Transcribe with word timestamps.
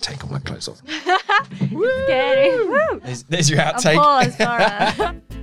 Take 0.00 0.24
all 0.24 0.30
my 0.30 0.38
clothes 0.38 0.68
off. 0.68 0.80
Scary. 1.56 2.66
Woo. 2.66 3.00
There's, 3.02 3.22
there's 3.24 3.50
your 3.50 3.60
outtake. 3.60 3.96
Applause, 3.96 4.40
Laura. 4.40 5.20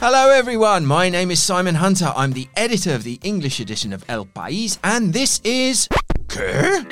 Hello, 0.00 0.30
everyone. 0.30 0.86
My 0.86 1.08
name 1.08 1.30
is 1.30 1.42
Simon 1.42 1.74
Hunter. 1.74 2.12
I'm 2.14 2.32
the 2.32 2.48
editor 2.54 2.94
of 2.94 3.02
the 3.02 3.18
English 3.24 3.58
edition 3.60 3.92
of 3.92 4.04
El 4.08 4.26
País, 4.26 4.78
and 4.84 5.12
this 5.12 5.40
is. 5.42 5.88
¿Qué? 6.28 6.86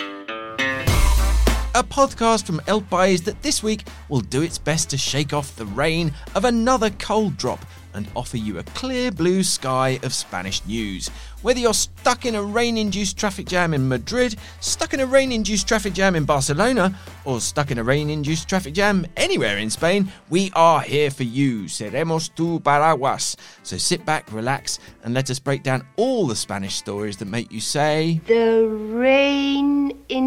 A 1.77 1.83
podcast 1.85 2.47
from 2.47 2.61
El 2.67 2.81
País 2.81 3.23
that 3.25 3.41
this 3.43 3.63
week 3.63 3.87
will 4.09 4.23
do 4.23 4.43
its 4.43 4.59
best 4.59 4.91
to 4.91 4.97
shake 4.97 5.33
off 5.33 5.55
the 5.57 5.67
rain 5.67 6.13
of 6.35 6.45
another 6.45 6.91
cold 6.91 7.37
drop 7.37 7.65
and 7.97 8.07
offer 8.15 8.37
you 8.37 8.59
a 8.59 8.63
clear 8.63 9.11
blue 9.11 9.43
sky 9.43 9.99
of 10.03 10.15
Spanish 10.15 10.65
news. 10.67 11.11
Whether 11.43 11.61
you're 11.61 11.75
stuck 11.75 12.25
in 12.27 12.35
a 12.35 12.43
rain 12.43 12.77
induced 12.77 13.17
traffic 13.17 13.47
jam 13.47 13.73
in 13.75 13.89
Madrid, 13.89 14.37
stuck 14.61 14.95
in 14.95 15.01
a 15.01 15.07
rain 15.07 15.33
induced 15.33 15.67
traffic 15.67 15.95
jam 15.95 16.15
in 16.15 16.25
Barcelona, 16.25 16.99
or 17.25 17.41
stuck 17.41 17.71
in 17.71 17.79
a 17.79 17.85
rain 17.85 18.11
induced 18.11 18.49
traffic 18.49 18.75
jam 18.75 19.07
anywhere 19.17 19.59
in 19.59 19.71
Spain, 19.71 20.11
we 20.29 20.51
are 20.55 20.81
here 20.81 21.11
for 21.11 21.23
you. 21.23 21.65
Seremos 21.65 22.35
tu 22.35 22.61
paraguas. 22.61 23.37
So 23.63 23.77
sit 23.77 24.05
back, 24.05 24.31
relax, 24.33 24.79
and 25.05 25.15
let 25.15 25.31
us 25.31 25.39
break 25.39 25.63
down 25.63 25.87
all 25.97 26.27
the 26.27 26.37
Spanish 26.37 26.75
stories 26.75 27.17
that 27.19 27.27
make 27.27 27.53
you 27.53 27.61
say. 27.61 28.21
The 28.27 28.67
rain 28.67 29.97
in 30.09 30.26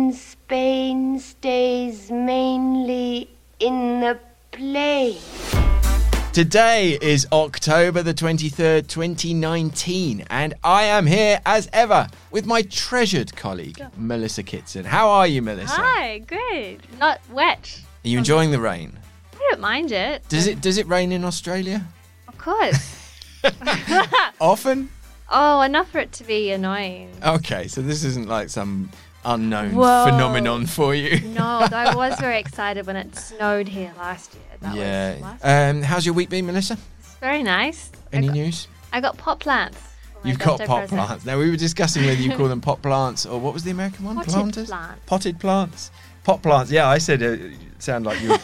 Today 6.39 6.97
is 7.01 7.27
October 7.33 8.01
the 8.01 8.13
23rd, 8.13 8.87
2019, 8.87 10.25
and 10.29 10.53
I 10.63 10.83
am 10.83 11.05
here 11.05 11.41
as 11.45 11.67
ever 11.73 12.07
with 12.31 12.45
my 12.45 12.61
treasured 12.61 13.35
colleague, 13.35 13.83
Melissa 13.97 14.43
Kitson. 14.43 14.85
How 14.85 15.09
are 15.09 15.27
you, 15.27 15.41
Melissa? 15.41 15.75
Hi, 15.75 16.19
good. 16.19 16.79
Not 16.97 17.19
wet. 17.29 17.81
Are 18.05 18.07
you 18.07 18.17
enjoying 18.17 18.51
the 18.51 18.59
rain? 18.61 18.97
I 19.33 19.49
don't 19.49 19.59
mind 19.59 19.91
it. 19.91 20.23
Does 20.29 20.47
it 20.47 20.61
does 20.61 20.77
it 20.77 20.87
rain 20.87 21.11
in 21.11 21.25
Australia? 21.25 21.85
Of 22.29 22.37
course. 22.37 23.19
Often? 24.39 24.91
oh, 25.29 25.59
enough 25.59 25.89
for 25.91 25.99
it 25.99 26.13
to 26.13 26.23
be 26.23 26.51
annoying. 26.51 27.11
Okay, 27.21 27.67
so 27.67 27.81
this 27.81 28.05
isn't 28.05 28.29
like 28.29 28.49
some 28.49 28.89
unknown 29.25 29.73
Whoa. 29.75 30.05
phenomenon 30.05 30.65
for 30.65 30.95
you. 30.95 31.19
No, 31.29 31.67
I 31.71 31.93
was 32.03 32.19
very 32.19 32.39
excited 32.39 32.85
when 32.87 32.95
it 32.95 33.15
snowed 33.15 33.67
here 33.67 33.93
last 33.97 34.33
year. 34.33 34.43
That 34.61 34.69
was 34.71 34.77
yeah. 34.79 35.17
last 35.21 35.45
Um, 35.45 35.81
how's 35.83 36.05
your 36.05 36.15
week 36.15 36.29
been, 36.29 36.45
Melissa? 36.45 36.77
It's 36.99 37.15
very 37.15 37.43
nice. 37.43 37.91
Any 38.11 38.27
I 38.27 38.29
got, 38.29 38.35
news? 38.35 38.67
I 38.93 39.01
got 39.01 39.17
pot 39.17 39.39
plants. 39.39 39.77
for 39.77 40.19
my 40.23 40.29
You've 40.29 40.39
got 40.39 40.45
birthday 40.57 40.65
pot 40.67 40.79
present. 40.79 41.01
plants. 41.07 41.25
Now 41.25 41.37
we 41.37 41.49
were 41.49 41.55
discussing 41.57 42.05
whether 42.05 42.21
you 42.21 42.35
call 42.35 42.47
them 42.47 42.61
pot 42.61 42.81
plants 42.87 43.25
or 43.25 43.39
what 43.39 43.53
was 43.53 43.63
the 43.63 43.71
American 43.71 44.05
one? 44.05 44.15
Potted 44.15 44.33
Planters? 44.33 44.67
plant. 44.69 45.05
Potted 45.05 45.39
plants. 45.39 45.91
Pot 46.23 46.41
plants. 46.41 46.71
Yeah, 46.71 46.87
I 46.87 46.97
said 46.97 47.21
uh, 47.23 47.27
it 47.31 47.53
sound 47.79 48.05
like 48.05 48.21
you 48.21 48.29
were 48.29 48.39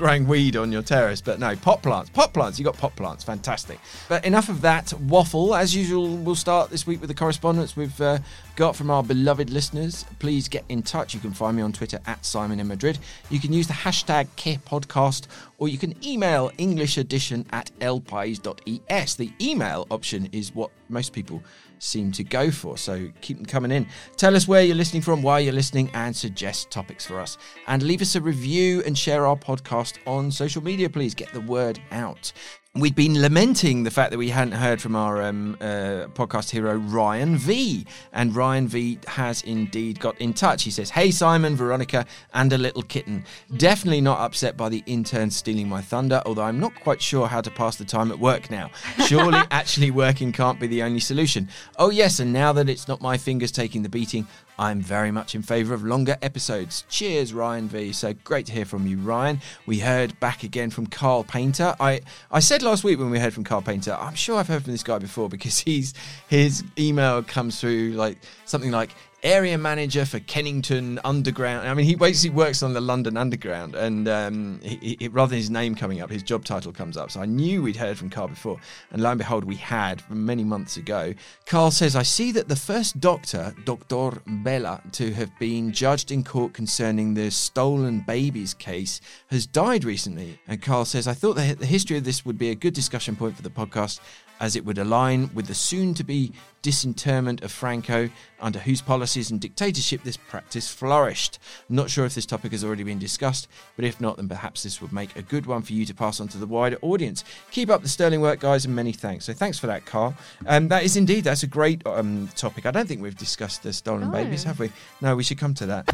growing 0.00 0.26
weed 0.26 0.56
on 0.56 0.72
your 0.72 0.80
terrace, 0.82 1.20
but 1.20 1.38
no, 1.38 1.54
pot 1.54 1.82
plants. 1.82 2.08
Pot 2.08 2.32
plants. 2.32 2.58
You 2.58 2.64
got 2.64 2.76
pot 2.78 2.96
plants. 2.96 3.22
Fantastic. 3.22 3.78
But 4.08 4.24
enough 4.24 4.48
of 4.48 4.62
that 4.62 4.94
waffle. 4.94 5.54
As 5.54 5.76
usual, 5.76 6.16
we'll 6.16 6.34
start 6.34 6.70
this 6.70 6.86
week 6.86 7.00
with 7.00 7.08
the 7.08 7.14
correspondence 7.14 7.76
we've 7.76 8.00
uh, 8.00 8.18
got 8.56 8.74
from 8.74 8.90
our 8.90 9.02
beloved 9.02 9.50
listeners. 9.50 10.06
Please 10.18 10.48
get 10.48 10.64
in 10.70 10.82
touch. 10.82 11.12
You 11.12 11.20
can 11.20 11.32
find 11.32 11.54
me 11.54 11.62
on 11.62 11.72
Twitter 11.72 12.00
at 12.06 12.24
Simon 12.24 12.58
in 12.58 12.66
Madrid. 12.66 12.98
You 13.28 13.38
can 13.38 13.52
use 13.52 13.66
the 13.66 13.74
hashtag 13.74 14.28
KePodcast 14.38 15.26
or 15.58 15.68
you 15.68 15.76
can 15.76 15.94
email 16.02 16.50
English 16.56 16.96
edition 16.96 17.44
at 17.52 17.70
elpais.es. 17.80 19.14
The 19.14 19.32
email 19.38 19.86
option 19.90 20.30
is 20.32 20.54
what 20.54 20.70
most 20.88 21.12
people 21.12 21.42
seem 21.80 22.12
to 22.12 22.22
go 22.22 22.50
for, 22.50 22.78
so 22.78 23.08
keep 23.20 23.38
them 23.38 23.46
coming 23.46 23.72
in. 23.72 23.86
Tell 24.16 24.36
us 24.36 24.46
where 24.46 24.62
you're 24.62 24.76
listening 24.76 25.02
from, 25.02 25.22
why 25.22 25.40
you're 25.40 25.52
listening, 25.52 25.90
and 25.94 26.14
suggest 26.14 26.70
topics 26.70 27.04
for 27.04 27.18
us. 27.18 27.38
And 27.66 27.82
leave 27.82 28.02
us 28.02 28.14
a 28.14 28.20
review 28.20 28.82
and 28.86 28.96
share 28.96 29.26
our 29.26 29.36
podcast 29.36 29.98
on 30.06 30.30
social 30.30 30.62
media, 30.62 30.88
please. 30.88 31.14
Get 31.14 31.32
the 31.32 31.40
word 31.40 31.80
out. 31.90 32.32
We'd 32.76 32.94
been 32.94 33.20
lamenting 33.20 33.82
the 33.82 33.90
fact 33.90 34.12
that 34.12 34.18
we 34.18 34.28
hadn't 34.28 34.52
heard 34.52 34.80
from 34.80 34.94
our 34.94 35.20
um, 35.22 35.56
uh, 35.60 36.06
podcast 36.14 36.50
hero 36.50 36.76
Ryan 36.76 37.36
V, 37.36 37.84
and 38.12 38.32
Ryan 38.32 38.68
V 38.68 39.00
has 39.08 39.42
indeed 39.42 39.98
got 39.98 40.16
in 40.20 40.32
touch. 40.32 40.62
He 40.62 40.70
says, 40.70 40.88
"Hey 40.88 41.10
Simon, 41.10 41.56
Veronica, 41.56 42.06
and 42.32 42.52
a 42.52 42.58
little 42.58 42.82
kitten. 42.82 43.24
Definitely 43.56 44.02
not 44.02 44.20
upset 44.20 44.56
by 44.56 44.68
the 44.68 44.84
intern 44.86 45.32
stealing 45.32 45.68
my 45.68 45.82
thunder, 45.82 46.22
although 46.24 46.44
I'm 46.44 46.60
not 46.60 46.72
quite 46.76 47.02
sure 47.02 47.26
how 47.26 47.40
to 47.40 47.50
pass 47.50 47.74
the 47.74 47.84
time 47.84 48.12
at 48.12 48.20
work 48.20 48.52
now. 48.52 48.70
Surely 49.04 49.40
actually 49.50 49.90
working 49.90 50.30
can't 50.30 50.60
be 50.60 50.68
the 50.68 50.84
only 50.84 51.00
solution. 51.00 51.48
Oh 51.76 51.90
yes, 51.90 52.20
and 52.20 52.32
now 52.32 52.52
that 52.52 52.68
it's 52.68 52.86
not 52.86 53.00
my 53.00 53.18
fingers 53.18 53.50
taking 53.50 53.82
the 53.82 53.88
beating." 53.88 54.28
I'm 54.60 54.82
very 54.82 55.10
much 55.10 55.34
in 55.34 55.40
favour 55.40 55.72
of 55.72 55.84
longer 55.84 56.18
episodes. 56.20 56.84
Cheers, 56.90 57.32
Ryan 57.32 57.66
V. 57.66 57.94
So 57.94 58.12
great 58.24 58.44
to 58.44 58.52
hear 58.52 58.66
from 58.66 58.86
you, 58.86 58.98
Ryan. 58.98 59.40
We 59.64 59.78
heard 59.78 60.20
back 60.20 60.42
again 60.42 60.68
from 60.68 60.86
Carl 60.86 61.24
Painter. 61.24 61.74
I, 61.80 62.02
I 62.30 62.40
said 62.40 62.59
last 62.62 62.84
week 62.84 62.98
when 62.98 63.10
we 63.10 63.18
heard 63.18 63.32
from 63.32 63.44
Carl 63.44 63.62
Painter, 63.62 63.96
I'm 63.98 64.14
sure 64.14 64.36
I've 64.36 64.48
heard 64.48 64.62
from 64.62 64.72
this 64.72 64.82
guy 64.82 64.98
before 64.98 65.28
because 65.28 65.58
he's 65.58 65.94
his 66.28 66.64
email 66.78 67.22
comes 67.22 67.60
through 67.60 67.92
like 67.92 68.18
something 68.44 68.70
like 68.70 68.90
area 69.22 69.58
manager 69.58 70.04
for 70.04 70.20
Kennington 70.20 70.98
Underground. 71.04 71.68
I 71.68 71.74
mean, 71.74 71.86
he 71.86 71.94
basically 71.94 72.34
works 72.34 72.62
on 72.62 72.72
the 72.72 72.80
London 72.80 73.16
Underground, 73.16 73.74
and 73.74 74.08
um, 74.08 74.60
he, 74.62 74.96
he, 74.98 75.08
rather 75.08 75.30
than 75.30 75.38
his 75.38 75.50
name 75.50 75.74
coming 75.74 76.00
up, 76.00 76.10
his 76.10 76.22
job 76.22 76.44
title 76.44 76.72
comes 76.72 76.96
up. 76.96 77.10
So 77.10 77.20
I 77.20 77.26
knew 77.26 77.62
we'd 77.62 77.76
heard 77.76 77.98
from 77.98 78.10
Carl 78.10 78.28
before, 78.28 78.58
and 78.90 79.02
lo 79.02 79.10
and 79.10 79.18
behold, 79.18 79.44
we 79.44 79.56
had 79.56 80.00
from 80.02 80.24
many 80.24 80.44
months 80.44 80.76
ago. 80.76 81.14
Carl 81.46 81.70
says, 81.70 81.96
"I 81.96 82.02
see 82.02 82.32
that 82.32 82.48
the 82.48 82.56
first 82.56 83.00
doctor, 83.00 83.54
Doctor 83.64 84.20
Vela, 84.26 84.82
to 84.92 85.12
have 85.14 85.30
been 85.38 85.72
judged 85.72 86.10
in 86.10 86.24
court 86.24 86.52
concerning 86.52 87.14
the 87.14 87.30
stolen 87.30 88.00
babies 88.06 88.54
case, 88.54 89.00
has 89.30 89.46
died 89.46 89.84
recently." 89.84 90.40
And 90.48 90.62
Carl 90.62 90.84
says, 90.84 91.06
"I 91.06 91.14
thought 91.14 91.36
that 91.36 91.58
the 91.58 91.66
history 91.66 91.96
of 91.96 92.04
this 92.04 92.24
would 92.24 92.38
be 92.38 92.50
a 92.50 92.54
good 92.54 92.74
discussion 92.74 93.16
point 93.16 93.36
for 93.36 93.42
the 93.42 93.50
podcast." 93.50 94.00
As 94.40 94.56
it 94.56 94.64
would 94.64 94.78
align 94.78 95.30
with 95.34 95.46
the 95.46 95.54
soon 95.54 95.94
to 95.94 96.02
be 96.02 96.32
disinterment 96.62 97.42
of 97.42 97.50
Franco, 97.50 98.10
under 98.40 98.58
whose 98.58 98.82
policies 98.82 99.30
and 99.30 99.40
dictatorship 99.40 100.02
this 100.02 100.16
practice 100.16 100.68
flourished. 100.70 101.38
I'm 101.68 101.76
not 101.76 101.88
sure 101.88 102.04
if 102.04 102.14
this 102.14 102.26
topic 102.26 102.52
has 102.52 102.64
already 102.64 102.82
been 102.82 102.98
discussed, 102.98 103.48
but 103.76 103.84
if 103.84 104.00
not, 104.00 104.16
then 104.16 104.28
perhaps 104.28 104.62
this 104.62 104.80
would 104.82 104.92
make 104.92 105.14
a 105.16 105.22
good 105.22 105.46
one 105.46 105.62
for 105.62 105.72
you 105.72 105.86
to 105.86 105.94
pass 105.94 106.20
on 106.20 106.28
to 106.28 106.38
the 106.38 106.46
wider 106.46 106.76
audience. 106.82 107.24
Keep 107.50 107.70
up 107.70 107.82
the 107.82 107.88
sterling 107.88 108.20
work, 108.20 108.40
guys, 108.40 108.64
and 108.64 108.74
many 108.74 108.92
thanks. 108.92 109.24
So 109.24 109.32
thanks 109.32 109.58
for 109.58 109.66
that, 109.68 109.86
Carl. 109.86 110.14
Um, 110.46 110.68
that 110.68 110.84
is 110.84 110.96
indeed 110.96 111.24
that's 111.24 111.42
a 111.42 111.46
great 111.46 111.86
um, 111.86 112.28
topic. 112.36 112.66
I 112.66 112.70
don't 112.70 112.86
think 112.86 113.00
we've 113.00 113.16
discussed 113.16 113.62
the 113.62 113.72
stolen 113.72 114.10
No. 114.10 114.12
babies, 114.12 114.44
have 114.44 114.58
we? 114.58 114.70
No, 115.00 115.16
we 115.16 115.22
should 115.22 115.38
come 115.38 115.54
to 115.54 115.66
that. 115.66 115.90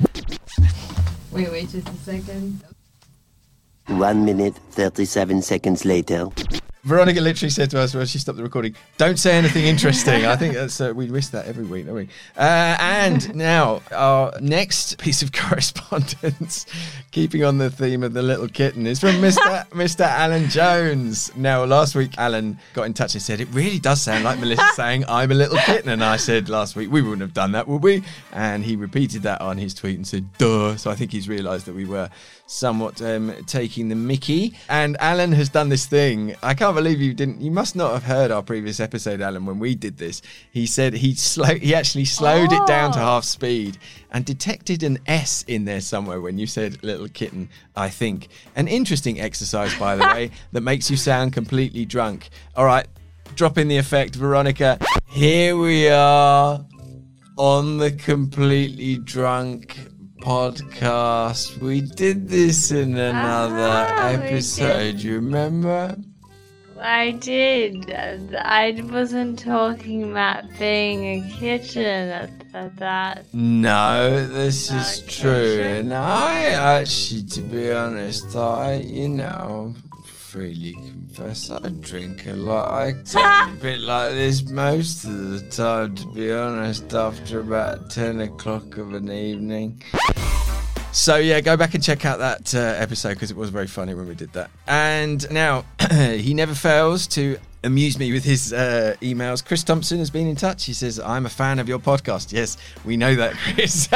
Wait, 1.31 1.51
wait, 1.51 1.69
just 1.69 1.89
a 1.89 1.95
second. 1.97 2.63
One 3.87 4.25
minute, 4.25 4.57
37 4.73 5.43
seconds 5.43 5.85
later. 5.85 6.27
Veronica 6.87 7.21
literally 7.21 7.51
said 7.51 7.69
to 7.71 7.81
us 7.81 7.97
when 7.97 8.07
she 8.07 8.19
stopped 8.19 8.37
the 8.37 8.45
recording, 8.45 8.77
"Don't 8.97 9.19
say 9.19 9.37
anything 9.37 9.65
interesting." 9.65 10.25
I 10.25 10.37
think 10.37 10.55
that's 10.55 10.81
uh, 10.81 10.93
we 10.95 11.09
risk 11.09 11.33
that 11.33 11.47
every 11.47 11.65
week, 11.65 11.85
don't 11.85 11.97
we? 11.97 12.09
Uh, 12.37 12.77
and 12.79 13.35
now 13.35 13.83
our 13.91 14.33
next 14.41 14.97
piece 14.99 15.21
of 15.21 15.33
correspondence, 15.33 16.65
keeping 17.11 17.43
on 17.43 17.59
the 17.59 17.71
theme 17.71 18.05
of 18.05 18.13
the 18.13 18.23
little 18.23 18.47
kitten, 18.47 18.87
is 18.87 19.01
from 19.01 19.21
Mister 19.21 19.67
Mister 19.75 20.05
Alan 20.05 20.49
Jones. 20.49 21.35
Now, 21.35 21.65
last 21.65 21.97
week 21.97 22.13
Alan 22.19 22.57
got 22.73 22.85
in 22.85 22.95
touch 22.95 23.15
and 23.15 23.23
said 23.23 23.41
it 23.41 23.49
really 23.51 23.81
does 23.81 24.01
sound 24.01 24.23
like 24.23 24.39
Melissa 24.39 24.63
saying 24.75 25.05
"I'm 25.09 25.33
a 25.33 25.35
little 25.35 25.59
kitten," 25.59 25.91
and 25.91 26.05
I 26.05 26.17
said 26.17 26.49
last 26.49 26.77
week 26.77 26.89
we 26.89 27.03
wouldn't 27.03 27.23
have 27.23 27.35
done 27.35 27.51
that, 27.53 27.67
would 27.67 27.83
we? 27.83 28.05
And 28.33 28.63
he 28.63 28.77
repeated 28.77 29.23
that 29.23 29.41
on 29.41 29.59
his 29.59 29.75
tweet 29.75 29.97
and 29.97 30.07
said 30.07 30.33
"duh." 30.39 30.77
So 30.77 30.89
I 30.93 30.95
think 30.95 31.11
he's 31.11 31.29
realised 31.29 31.67
that 31.67 31.75
we 31.75 31.85
were 31.85 32.11
somewhat 32.47 33.03
um, 33.03 33.35
taking 33.47 33.89
the 33.89 33.95
Mickey. 33.95 34.57
And 34.69 34.97
Alan 35.01 35.33
has 35.33 35.49
done 35.49 35.69
this 35.69 35.87
thing. 35.87 36.37
I 36.43 36.55
can't 36.55 36.76
believe 36.77 37.01
you 37.01 37.13
didn't. 37.15 37.41
You 37.41 37.51
must 37.51 37.75
not 37.75 37.93
have 37.93 38.05
heard 38.05 38.31
our 38.31 38.43
previous 38.43 38.79
episode, 38.79 39.21
Alan, 39.21 39.45
when 39.47 39.59
we 39.59 39.75
did 39.75 39.97
this. 39.99 40.23
He 40.53 40.67
said 40.67 40.95
he 40.95 41.15
slow. 41.15 41.55
He 41.57 41.75
actually 41.75 42.05
slowed 42.05 42.53
it 42.53 42.67
down 42.69 42.93
to 42.93 42.99
Oh. 43.01 43.03
half 43.03 43.25
speed 43.25 43.79
and 44.13 44.25
detected 44.25 44.83
an 44.85 44.99
S 45.07 45.43
in 45.49 45.65
there 45.65 45.81
somewhere 45.81 46.21
when 46.21 46.39
you 46.39 46.47
said 46.47 46.83
"little 46.85 47.09
kitten." 47.09 47.49
I 47.75 47.89
think 47.89 48.29
an 48.55 48.69
interesting 48.69 49.21
exercise, 49.21 49.75
by 49.79 49.97
the 49.97 50.05
way, 50.15 50.31
that 50.53 50.61
makes 50.61 50.91
you 50.91 50.97
sound 50.97 51.33
completely 51.33 51.85
drunk. 51.85 52.29
All 52.55 52.65
right, 52.67 52.87
drop 53.35 53.59
in 53.59 53.69
the 53.69 53.79
effect, 53.79 54.15
Veronica. 54.15 54.79
Here 55.11 55.57
we 55.57 55.89
are 55.89 56.65
on 57.37 57.79
the 57.79 57.91
completely 57.93 58.97
drunk 58.99 59.77
podcast. 60.21 61.59
We 61.61 61.81
did 61.83 62.29
this 62.29 62.71
in 62.71 62.97
another 62.97 63.69
Ah, 63.89 64.09
episode. 64.11 64.97
You 65.01 65.17
remember? 65.17 65.97
I 66.81 67.13
did. 67.13 67.93
I 67.93 68.81
wasn't 68.91 69.39
talking 69.39 70.11
about 70.11 70.45
being 70.59 71.23
a 71.25 71.31
kitten 71.33 71.85
at, 71.85 72.31
at 72.55 72.77
that. 72.77 73.27
No, 73.33 74.27
this 74.27 74.71
is 74.71 75.03
true. 75.07 75.61
And 75.63 75.95
I 75.95 76.45
actually, 76.45 77.23
to 77.23 77.41
be 77.41 77.73
honest, 77.73 78.37
I, 78.37 78.75
you 78.75 79.09
know, 79.09 79.75
freely 80.05 80.75
confess 80.75 81.51
I 81.51 81.69
drink 81.81 82.27
a 82.27 82.35
lot. 82.35 82.71
I 82.71 82.93
take 83.05 83.55
a 83.55 83.59
bit 83.61 83.81
like 83.81 84.13
this 84.13 84.45
most 84.49 85.05
of 85.05 85.31
the 85.31 85.41
time, 85.51 85.95
to 85.95 86.07
be 86.09 86.31
honest, 86.33 86.93
after 86.93 87.41
about 87.41 87.91
10 87.91 88.21
o'clock 88.21 88.77
of 88.77 88.93
an 88.93 89.11
evening. 89.11 89.83
So 90.93 91.17
yeah, 91.17 91.41
go 91.41 91.57
back 91.57 91.75
and 91.75 91.83
check 91.83 92.05
out 92.05 92.19
that 92.19 92.55
uh, 92.55 92.59
episode 92.59 93.15
because 93.15 93.31
it 93.31 93.37
was 93.37 93.51
very 93.51 93.67
funny 93.67 93.95
when 93.95 94.09
we 94.09 94.15
did 94.15 94.33
that. 94.33 94.51
And 94.67 95.31
now 95.31 95.65
he 95.91 96.33
never 96.35 96.55
fails 96.55 97.07
to 97.09 97.39
amuse 97.65 97.99
me 97.99 98.13
with 98.13 98.25
his 98.25 98.53
uh, 98.53 98.97
emails. 99.03 99.45
Chris 99.45 99.63
Thompson 99.63 99.99
has 99.99 100.11
been 100.11 100.27
in 100.27 100.37
touch. 100.37 100.65
He 100.65 100.73
says, 100.73 100.99
"I'm 100.99 101.27
a 101.27 101.29
fan 101.29 101.59
of 101.59 101.69
your 101.69 101.79
podcast." 101.79 102.33
Yes, 102.33 102.57
we 102.85 102.97
know 102.97 103.15
that, 103.17 103.35
Chris. 103.55 103.89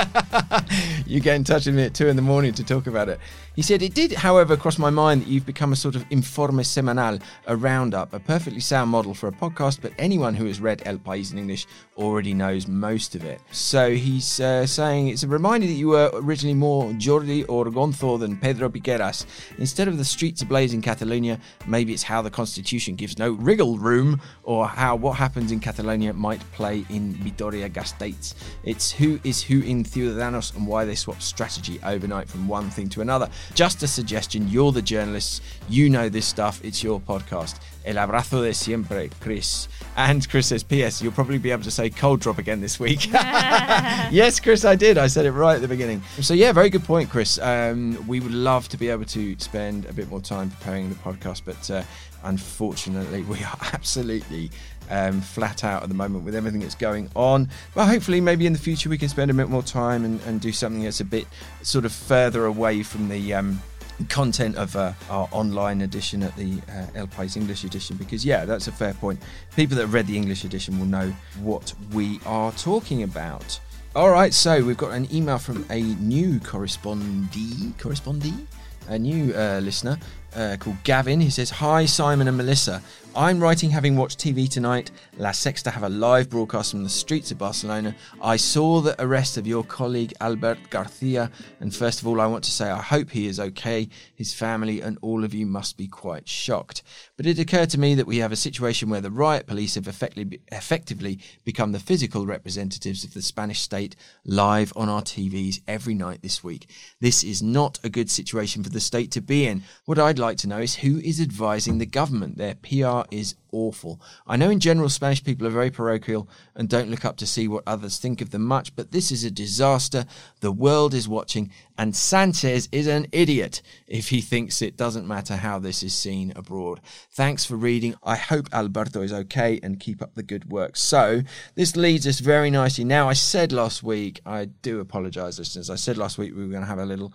you 1.06 1.20
get 1.20 1.36
in 1.36 1.44
touch 1.44 1.66
with 1.66 1.74
me 1.74 1.84
at 1.84 1.94
two 1.94 2.08
in 2.08 2.16
the 2.16 2.22
morning 2.22 2.52
to 2.54 2.64
talk 2.64 2.86
about 2.86 3.08
it. 3.08 3.18
He 3.60 3.64
said, 3.64 3.82
It 3.82 3.92
did, 3.92 4.12
however, 4.12 4.56
cross 4.56 4.78
my 4.78 4.88
mind 4.88 5.20
that 5.20 5.28
you've 5.28 5.44
become 5.44 5.74
a 5.74 5.76
sort 5.76 5.94
of 5.94 6.06
informe 6.08 6.64
semanal, 6.64 7.20
a 7.46 7.54
roundup, 7.54 8.14
a 8.14 8.18
perfectly 8.18 8.58
sound 8.58 8.90
model 8.90 9.12
for 9.12 9.28
a 9.28 9.32
podcast, 9.32 9.82
but 9.82 9.92
anyone 9.98 10.32
who 10.32 10.46
has 10.46 10.62
read 10.62 10.80
El 10.86 10.96
País 10.96 11.30
in 11.30 11.36
English 11.36 11.66
already 11.98 12.32
knows 12.32 12.66
most 12.66 13.14
of 13.14 13.22
it. 13.22 13.38
So 13.50 13.90
he's 13.90 14.40
uh, 14.40 14.66
saying 14.66 15.08
it's 15.08 15.24
a 15.24 15.28
reminder 15.28 15.66
that 15.66 15.74
you 15.74 15.88
were 15.88 16.10
originally 16.14 16.54
more 16.54 16.90
Jordi 16.92 17.44
or 17.50 17.66
Gonzo 17.66 18.18
than 18.18 18.38
Pedro 18.38 18.70
Piqueras. 18.70 19.26
Instead 19.58 19.88
of 19.88 19.98
the 19.98 20.06
streets 20.06 20.40
ablaze 20.40 20.72
in 20.72 20.80
Catalonia, 20.80 21.38
maybe 21.66 21.92
it's 21.92 22.02
how 22.02 22.22
the 22.22 22.30
constitution 22.30 22.94
gives 22.94 23.18
no 23.18 23.32
wriggle 23.32 23.76
room, 23.76 24.22
or 24.42 24.68
how 24.68 24.96
what 24.96 25.18
happens 25.18 25.52
in 25.52 25.60
Catalonia 25.60 26.14
might 26.14 26.40
play 26.52 26.86
in 26.88 27.12
Vitoria 27.12 27.68
Gasteiz. 27.68 28.32
It's 28.64 28.90
who 28.90 29.20
is 29.22 29.42
who 29.42 29.60
in 29.60 29.84
Ciudadanos 29.84 30.56
and 30.56 30.66
why 30.66 30.86
they 30.86 30.94
swap 30.94 31.20
strategy 31.20 31.78
overnight 31.84 32.26
from 32.26 32.48
one 32.48 32.70
thing 32.70 32.88
to 32.88 33.02
another. 33.02 33.28
Just 33.54 33.82
a 33.82 33.86
suggestion. 33.86 34.48
You're 34.48 34.72
the 34.72 34.82
journalists. 34.82 35.40
You 35.68 35.90
know 35.90 36.08
this 36.08 36.26
stuff. 36.26 36.60
It's 36.64 36.82
your 36.82 37.00
podcast. 37.00 37.58
El 37.84 37.96
abrazo 37.96 38.42
de 38.42 38.52
siempre, 38.52 39.08
Chris. 39.20 39.68
And 39.96 40.28
Chris 40.28 40.48
says, 40.48 40.62
P.S. 40.62 41.00
You'll 41.02 41.12
probably 41.12 41.38
be 41.38 41.50
able 41.50 41.62
to 41.64 41.70
say 41.70 41.90
cold 41.90 42.20
drop 42.20 42.38
again 42.38 42.60
this 42.60 42.78
week. 42.78 43.06
yes, 43.12 44.38
Chris, 44.38 44.64
I 44.64 44.76
did. 44.76 44.98
I 44.98 45.06
said 45.06 45.24
it 45.24 45.32
right 45.32 45.56
at 45.56 45.62
the 45.62 45.68
beginning. 45.68 46.02
So, 46.20 46.34
yeah, 46.34 46.52
very 46.52 46.70
good 46.70 46.84
point, 46.84 47.10
Chris. 47.10 47.38
Um, 47.38 48.06
we 48.06 48.20
would 48.20 48.34
love 48.34 48.68
to 48.68 48.76
be 48.76 48.88
able 48.88 49.06
to 49.06 49.38
spend 49.38 49.86
a 49.86 49.92
bit 49.92 50.08
more 50.10 50.20
time 50.20 50.50
preparing 50.50 50.88
the 50.88 50.94
podcast, 50.96 51.42
but 51.44 51.70
uh, 51.70 51.82
unfortunately, 52.24 53.22
we 53.22 53.42
are 53.42 53.56
absolutely 53.72 54.50
um, 54.90 55.20
flat 55.20 55.64
out 55.64 55.82
at 55.82 55.88
the 55.88 55.94
moment 55.94 56.24
with 56.24 56.34
everything 56.34 56.60
that's 56.60 56.74
going 56.74 57.10
on. 57.14 57.48
But 57.74 57.86
hopefully, 57.86 58.20
maybe 58.20 58.46
in 58.46 58.52
the 58.52 58.58
future, 58.58 58.88
we 58.88 58.98
can 58.98 59.08
spend 59.08 59.30
a 59.30 59.34
bit 59.34 59.48
more 59.48 59.62
time 59.62 60.04
and, 60.04 60.20
and 60.22 60.40
do 60.40 60.52
something 60.52 60.82
that's 60.82 61.00
a 61.00 61.04
bit 61.04 61.26
sort 61.62 61.84
of 61.84 61.92
further 61.92 62.44
away 62.46 62.82
from 62.82 63.08
the. 63.08 63.34
Um, 63.34 63.62
content 64.08 64.56
of 64.56 64.74
uh, 64.76 64.94
our 65.10 65.28
online 65.30 65.82
edition 65.82 66.22
at 66.22 66.34
the 66.34 66.58
uh, 66.70 66.86
El 66.94 67.06
País 67.06 67.36
English 67.36 67.64
edition 67.64 67.98
because 67.98 68.24
yeah 68.24 68.46
that's 68.46 68.66
a 68.66 68.72
fair 68.72 68.94
point 68.94 69.20
people 69.56 69.76
that 69.76 69.88
read 69.88 70.06
the 70.06 70.16
English 70.16 70.42
edition 70.42 70.78
will 70.78 70.86
know 70.86 71.12
what 71.42 71.74
we 71.92 72.18
are 72.24 72.50
talking 72.52 73.02
about 73.02 73.60
all 73.94 74.08
right 74.08 74.32
so 74.32 74.64
we've 74.64 74.78
got 74.78 74.92
an 74.92 75.06
email 75.14 75.36
from 75.36 75.66
a 75.68 75.82
new 75.82 76.40
correspondee 76.40 77.74
correspondee 77.74 78.46
a 78.88 78.98
new 78.98 79.34
uh, 79.34 79.60
listener 79.62 79.98
uh, 80.34 80.56
called 80.58 80.82
Gavin. 80.84 81.20
He 81.20 81.30
says, 81.30 81.50
Hi, 81.50 81.86
Simon 81.86 82.28
and 82.28 82.36
Melissa. 82.36 82.82
I'm 83.16 83.40
writing 83.40 83.70
having 83.70 83.96
watched 83.96 84.20
TV 84.20 84.48
tonight. 84.48 84.92
La 85.18 85.30
Sexta 85.30 85.72
have 85.72 85.82
a 85.82 85.88
live 85.88 86.30
broadcast 86.30 86.70
from 86.70 86.84
the 86.84 86.88
streets 86.88 87.32
of 87.32 87.38
Barcelona. 87.38 87.96
I 88.22 88.36
saw 88.36 88.80
the 88.80 88.94
arrest 89.02 89.36
of 89.36 89.48
your 89.48 89.64
colleague 89.64 90.14
Albert 90.20 90.58
Garcia, 90.70 91.28
and 91.58 91.74
first 91.74 92.00
of 92.00 92.06
all, 92.06 92.20
I 92.20 92.26
want 92.26 92.44
to 92.44 92.52
say 92.52 92.70
I 92.70 92.80
hope 92.80 93.10
he 93.10 93.26
is 93.26 93.40
okay. 93.40 93.88
His 94.14 94.32
family 94.32 94.80
and 94.80 94.96
all 95.02 95.24
of 95.24 95.34
you 95.34 95.44
must 95.44 95.76
be 95.76 95.88
quite 95.88 96.28
shocked. 96.28 96.84
But 97.16 97.26
it 97.26 97.40
occurred 97.40 97.70
to 97.70 97.80
me 97.80 97.96
that 97.96 98.06
we 98.06 98.18
have 98.18 98.30
a 98.30 98.36
situation 98.36 98.88
where 98.88 99.00
the 99.00 99.10
riot 99.10 99.48
police 99.48 99.74
have 99.74 99.88
effectively, 99.88 100.40
effectively 100.52 101.18
become 101.44 101.72
the 101.72 101.80
physical 101.80 102.26
representatives 102.26 103.02
of 103.02 103.12
the 103.12 103.22
Spanish 103.22 103.60
state 103.60 103.96
live 104.24 104.72
on 104.76 104.88
our 104.88 105.02
TVs 105.02 105.62
every 105.66 105.94
night 105.94 106.22
this 106.22 106.44
week. 106.44 106.70
This 107.00 107.24
is 107.24 107.42
not 107.42 107.80
a 107.82 107.90
good 107.90 108.08
situation 108.08 108.62
for 108.62 108.70
the 108.70 108.80
state 108.80 109.10
to 109.12 109.20
be 109.20 109.48
in. 109.48 109.64
What 109.84 109.98
I'd 109.98 110.20
like 110.20 110.36
to 110.38 110.48
know 110.48 110.58
is 110.58 110.76
who 110.76 111.00
is 111.00 111.20
advising 111.20 111.78
the 111.78 111.86
government. 111.86 112.38
Their 112.38 112.54
PR 112.54 112.99
is 113.10 113.34
awful. 113.52 114.00
I 114.26 114.36
know 114.36 114.50
in 114.50 114.60
general 114.60 114.88
Spanish 114.88 115.22
people 115.22 115.46
are 115.46 115.50
very 115.50 115.70
parochial 115.70 116.28
and 116.54 116.68
don't 116.68 116.90
look 116.90 117.04
up 117.04 117.16
to 117.18 117.26
see 117.26 117.48
what 117.48 117.64
others 117.66 117.98
think 117.98 118.20
of 118.20 118.30
them 118.30 118.42
much, 118.42 118.74
but 118.76 118.92
this 118.92 119.10
is 119.10 119.24
a 119.24 119.30
disaster. 119.30 120.04
The 120.40 120.52
world 120.52 120.94
is 120.94 121.08
watching, 121.08 121.50
and 121.78 121.94
Sanchez 121.94 122.68
is 122.72 122.86
an 122.86 123.06
idiot 123.12 123.62
if 123.86 124.08
he 124.08 124.20
thinks 124.20 124.62
it 124.62 124.76
doesn't 124.76 125.06
matter 125.06 125.36
how 125.36 125.58
this 125.58 125.82
is 125.82 125.94
seen 125.94 126.32
abroad. 126.36 126.80
Thanks 127.10 127.44
for 127.44 127.56
reading. 127.56 127.94
I 128.02 128.16
hope 128.16 128.48
Alberto 128.52 129.02
is 129.02 129.12
okay 129.12 129.60
and 129.62 129.80
keep 129.80 130.02
up 130.02 130.14
the 130.14 130.22
good 130.22 130.50
work. 130.50 130.76
So, 130.76 131.22
this 131.54 131.76
leads 131.76 132.06
us 132.06 132.20
very 132.20 132.50
nicely. 132.50 132.84
Now, 132.84 133.08
I 133.08 133.14
said 133.14 133.52
last 133.52 133.82
week, 133.82 134.20
I 134.24 134.46
do 134.46 134.80
apologize, 134.80 135.38
listeners. 135.38 135.70
I 135.70 135.76
said 135.76 135.96
last 135.98 136.18
week 136.18 136.34
we 136.34 136.42
were 136.42 136.50
going 136.50 136.62
to 136.62 136.68
have 136.68 136.78
a 136.78 136.86
little 136.86 137.12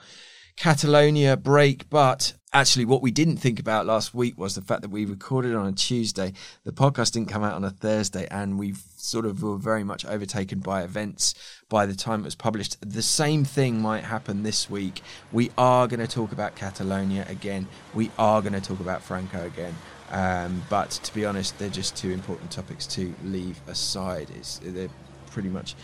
Catalonia 0.57 1.35
break, 1.35 1.89
but 1.89 2.33
actually 2.53 2.85
what 2.85 3.01
we 3.01 3.11
didn't 3.11 3.37
think 3.37 3.59
about 3.59 3.85
last 3.85 4.13
week 4.13 4.37
was 4.37 4.55
the 4.55 4.61
fact 4.61 4.81
that 4.81 4.89
we 4.89 5.03
recorded 5.03 5.53
on 5.53 5.67
a 5.67 5.73
Tuesday. 5.73 6.31
The 6.63 6.71
podcast 6.71 7.11
didn't 7.11 7.27
come 7.27 7.43
out 7.43 7.53
on 7.53 7.65
a 7.65 7.69
Thursday, 7.69 8.27
and 8.31 8.57
we 8.57 8.73
sort 8.95 9.25
of 9.25 9.43
were 9.43 9.57
very 9.57 9.83
much 9.83 10.05
overtaken 10.05 10.59
by 10.59 10.83
events 10.83 11.33
by 11.67 11.85
the 11.85 11.93
time 11.93 12.21
it 12.21 12.25
was 12.25 12.35
published. 12.35 12.77
The 12.89 13.01
same 13.01 13.43
thing 13.43 13.81
might 13.81 14.05
happen 14.05 14.43
this 14.43 14.69
week. 14.69 15.01
We 15.33 15.51
are 15.57 15.87
going 15.87 15.99
to 15.99 16.07
talk 16.07 16.31
about 16.31 16.55
Catalonia 16.55 17.25
again. 17.27 17.67
We 17.93 18.09
are 18.17 18.41
going 18.41 18.53
to 18.53 18.61
talk 18.61 18.79
about 18.79 19.03
Franco 19.03 19.45
again. 19.45 19.75
Um, 20.11 20.63
but 20.69 20.91
to 20.91 21.13
be 21.13 21.25
honest, 21.25 21.59
they're 21.59 21.69
just 21.69 21.97
two 21.97 22.11
important 22.11 22.51
topics 22.51 22.87
to 22.87 23.13
leave 23.25 23.59
aside. 23.67 24.29
It's, 24.35 24.59
they're 24.63 24.89
pretty 25.31 25.49
much 25.49 25.75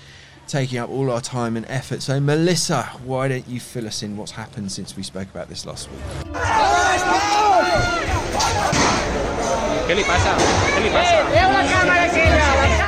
taking 0.52 0.78
up 0.78 0.90
all 0.90 1.10
our 1.10 1.22
time 1.22 1.56
and 1.56 1.66
effort. 1.70 2.02
So, 2.02 2.20
Melissa, 2.20 2.84
why 3.06 3.30
don't 3.30 3.48
you 3.48 3.60
fill 3.62 3.88
us 3.88 4.04
in 4.04 4.18
what's 4.18 4.34
happened 4.34 4.72
since 4.72 4.98
we 4.98 5.04
spoke 5.04 5.30
about 5.30 5.48
this 5.48 5.66
last 5.66 5.90
week? 5.90 6.02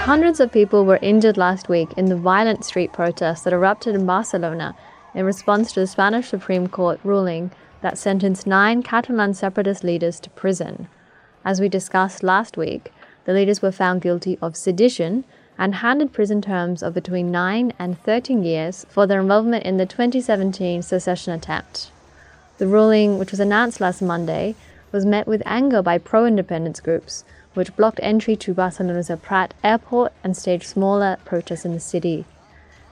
Hundreds 0.04 0.39
of 0.42 0.51
people 0.51 0.83
were 0.83 1.00
injured 1.01 1.38
last 1.38 1.69
week 1.69 1.94
in 1.95 2.06
the 2.06 2.18
violent 2.18 2.65
street 2.65 2.92
protests 2.92 3.44
that 3.44 3.54
erupted 3.54 3.95
in 3.95 4.06
Barcelona 4.06 4.75
in 5.15 5.25
response 5.25 5.71
to 5.71 5.80
the 5.80 5.88
Spanish 5.88 6.27
Supreme 6.27 6.68
Court 6.68 7.00
ruling 7.04 7.51
that 7.81 7.98
sentenced 7.98 8.45
nine 8.45 8.83
Catalan 8.83 9.33
separatist 9.33 9.86
leaders 9.86 10.19
to 10.19 10.30
prison. 10.31 10.89
As 11.45 11.62
we 11.62 11.69
discussed 11.69 12.24
last 12.24 12.57
week, 12.57 12.92
the 13.24 13.33
leaders 13.33 13.62
were 13.62 13.71
found 13.71 14.01
guilty 14.01 14.38
of 14.42 14.57
sedition 14.57 15.24
and 15.57 15.75
handed 15.75 16.13
prison 16.13 16.41
terms 16.41 16.81
of 16.81 16.94
between 16.94 17.31
9 17.31 17.73
and 17.77 18.00
13 18.03 18.44
years 18.44 18.86
for 18.89 19.05
their 19.05 19.22
involvement 19.22 19.65
in 19.65 19.77
the 19.77 19.86
2017 19.86 20.81
secession 20.81 21.33
attempt. 21.33 21.91
The 22.57 22.67
ruling, 22.67 23.17
which 23.17 23.31
was 23.31 23.39
announced 23.39 23.81
last 23.81 24.01
Monday, 24.01 24.55
was 24.91 25.05
met 25.05 25.27
with 25.27 25.41
anger 25.45 25.81
by 25.81 25.98
pro 25.98 26.25
independence 26.25 26.79
groups, 26.79 27.24
which 27.53 27.75
blocked 27.75 28.00
entry 28.01 28.36
to 28.36 28.53
Barcelona's 28.53 29.12
Prat 29.22 29.53
airport 29.63 30.13
and 30.24 30.36
staged 30.36 30.65
smaller 30.65 31.17
protests 31.25 31.65
in 31.65 31.74
the 31.74 31.79
city. 31.79 32.25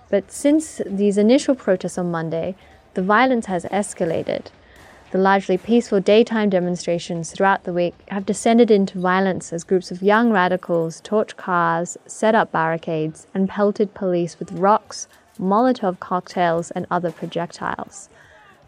But 0.10 0.32
since 0.32 0.82
these 0.86 1.18
initial 1.18 1.56
protests 1.56 1.98
on 1.98 2.12
Monday, 2.12 2.56
the 2.94 3.02
violence 3.02 3.46
has 3.46 3.66
escalated. 3.66 4.48
The 5.12 5.18
largely 5.18 5.58
peaceful 5.58 6.00
daytime 6.00 6.50
demonstrations 6.50 7.32
throughout 7.32 7.66
the 7.66 7.74
week 7.74 7.96
have 8.08 8.26
descended 8.26 8.72
into 8.72 8.98
violence 8.98 9.52
as 9.52 9.66
groups 9.66 9.92
of 9.92 10.02
young 10.02 10.32
radicals 10.32 11.02
torch 11.02 11.36
cars, 11.36 11.98
set 12.06 12.34
up 12.34 12.54
barricades, 12.54 13.28
and 13.34 13.50
pelted 13.50 13.94
police 13.94 14.40
with 14.40 14.54
rocks, 14.54 15.10
Molotov 15.38 16.00
cocktails, 16.00 16.72
and 16.72 16.88
other 16.90 17.12
projectiles. 17.12 18.08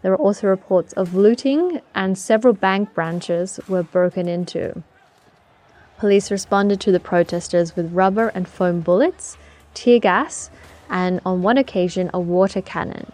There 0.02 0.12
were 0.12 0.18
also 0.18 0.48
reports 0.48 0.92
of 0.94 1.16
looting, 1.16 1.80
and 1.96 2.18
several 2.18 2.54
bank 2.54 2.94
branches 2.94 3.62
were 3.70 3.84
broken 3.84 4.28
into. 4.28 4.84
Police 5.98 6.30
responded 6.30 6.82
to 6.82 6.92
the 6.92 7.00
protesters 7.00 7.78
with 7.78 7.94
rubber 7.94 8.28
and 8.36 8.50
foam 8.50 8.82
bullets, 8.82 9.38
tear 9.74 10.00
gas, 10.00 10.50
and 10.90 11.22
on 11.26 11.42
one 11.42 11.58
occasion, 11.58 12.10
a 12.14 12.20
water 12.20 12.62
cannon. 12.62 13.14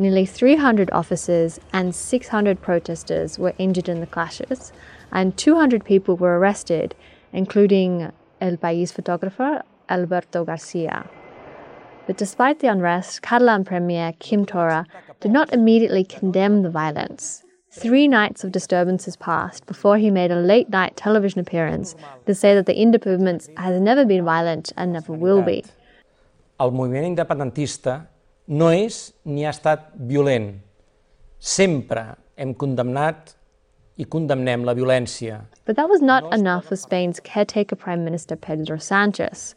Nearly 0.00 0.24
300 0.24 0.88
officers 0.92 1.60
and 1.74 1.94
600 1.94 2.62
protesters 2.62 3.38
were 3.38 3.52
injured 3.58 3.86
in 3.86 4.00
the 4.00 4.06
clashes, 4.06 4.72
and 5.12 5.36
200 5.36 5.84
people 5.84 6.16
were 6.16 6.38
arrested, 6.38 6.94
including 7.34 8.10
El 8.40 8.56
País 8.56 8.90
photographer 8.94 9.62
Alberto 9.90 10.46
Garcia. 10.46 11.04
But 12.06 12.16
despite 12.16 12.60
the 12.60 12.68
unrest, 12.68 13.20
Catalan 13.20 13.66
Premier 13.66 14.14
Quim 14.18 14.46
Torra 14.46 14.86
did 15.20 15.32
not 15.32 15.52
immediately 15.52 16.04
condemn 16.04 16.62
the 16.62 16.70
violence. 16.70 17.44
Three 17.70 18.08
nights 18.08 18.42
of 18.42 18.52
disturbances 18.52 19.16
passed 19.16 19.66
before 19.66 19.98
he 19.98 20.10
made 20.10 20.30
a 20.30 20.40
late 20.40 20.70
night 20.70 20.96
television 20.96 21.40
appearance 21.40 21.94
to 22.24 22.34
say 22.34 22.54
that 22.54 22.64
the 22.64 22.80
independence 22.80 23.50
has 23.58 23.78
never 23.78 24.06
been 24.06 24.24
violent 24.24 24.72
and 24.78 24.94
never 24.94 25.12
will 25.12 25.42
be. 25.42 25.62
El 26.58 26.70
moviment 26.70 27.04
independentista 27.04 28.09
no 28.50 28.72
és 28.74 29.12
ni 29.24 29.44
ha 29.46 29.52
estat 29.54 29.92
violent. 29.94 30.56
Sempre 31.38 32.02
hem 32.36 32.54
condemnat 32.58 33.36
i 33.96 34.04
condemnem 34.04 34.64
la 34.66 34.74
violència. 34.74 35.44
But 35.66 35.76
that 35.76 35.88
was 35.88 36.02
not 36.02 36.34
enough 36.34 36.66
for 36.66 36.76
Spain's 36.76 37.20
caretaker 37.20 37.76
Prime 37.76 38.04
Minister 38.04 38.34
Pedro 38.36 38.78
Sanchez, 38.78 39.54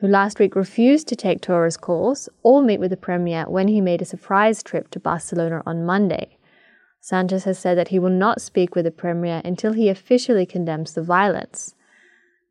who 0.00 0.06
last 0.06 0.38
week 0.38 0.54
refused 0.54 1.08
to 1.08 1.16
take 1.16 1.40
Torra's 1.40 1.76
calls 1.76 2.28
or 2.42 2.62
meet 2.62 2.78
with 2.78 2.90
the 2.90 2.96
Premier 2.96 3.44
when 3.48 3.68
he 3.68 3.80
made 3.80 4.02
a 4.02 4.04
surprise 4.12 4.62
trip 4.62 4.90
to 4.90 5.00
Barcelona 5.00 5.62
on 5.66 5.84
Monday. 5.84 6.38
Sanchez 7.00 7.44
has 7.44 7.58
said 7.58 7.76
that 7.76 7.88
he 7.88 7.98
will 7.98 8.10
not 8.10 8.40
speak 8.40 8.76
with 8.76 8.84
the 8.84 8.92
Premier 8.92 9.42
until 9.44 9.72
he 9.72 9.88
officially 9.88 10.46
condemns 10.46 10.92
the 10.92 11.02
violence. 11.02 11.74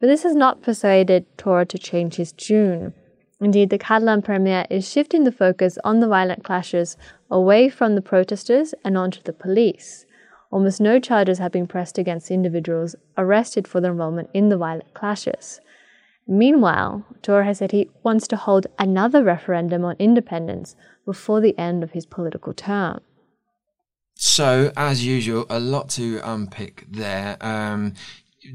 But 0.02 0.08
this 0.08 0.24
has 0.24 0.36
not 0.36 0.62
persuaded 0.62 1.26
Torra 1.38 1.66
to 1.68 1.78
change 1.78 2.16
his 2.16 2.34
tune. 2.34 2.94
Indeed, 3.42 3.72
the 3.72 3.80
Catalan 3.80 4.22
Premier 4.22 4.68
is 4.70 4.88
shifting 4.88 5.24
the 5.24 5.32
focus 5.32 5.80
on 5.84 6.00
the 6.00 6.08
violent 6.08 6.44
clashes 6.44 6.96
away 7.32 7.70
from 7.70 7.96
the 7.96 8.02
protesters 8.02 8.76
and 8.86 8.96
onto 8.96 9.22
the 9.24 9.34
police. 9.34 10.06
Almost 10.52 10.80
no 10.80 11.00
charges 11.00 11.40
have 11.40 11.52
been 11.52 11.66
pressed 11.66 11.98
against 11.98 12.30
individuals 12.30 12.96
arrested 13.18 13.68
for 13.68 13.82
their 13.82 13.92
involvement 13.92 14.30
in 14.34 14.50
the 14.50 14.58
violent 14.58 14.94
clashes. 14.94 15.60
Meanwhile, 16.28 17.04
Torra 17.24 17.46
has 17.46 17.58
said 17.58 17.72
he 17.72 17.90
wants 18.04 18.28
to 18.28 18.36
hold 18.36 18.68
another 18.78 19.24
referendum 19.24 19.84
on 19.86 19.96
independence 19.98 20.76
before 21.04 21.42
the 21.42 21.58
end 21.58 21.84
of 21.84 21.92
his 21.92 22.06
political 22.06 22.54
term. 22.54 23.02
So, 24.14 24.72
as 24.78 25.04
usual, 25.04 25.48
a 25.50 25.60
lot 25.60 25.90
to 25.92 26.22
unpick 26.24 26.86
there. 26.88 27.38
Um, 27.42 27.96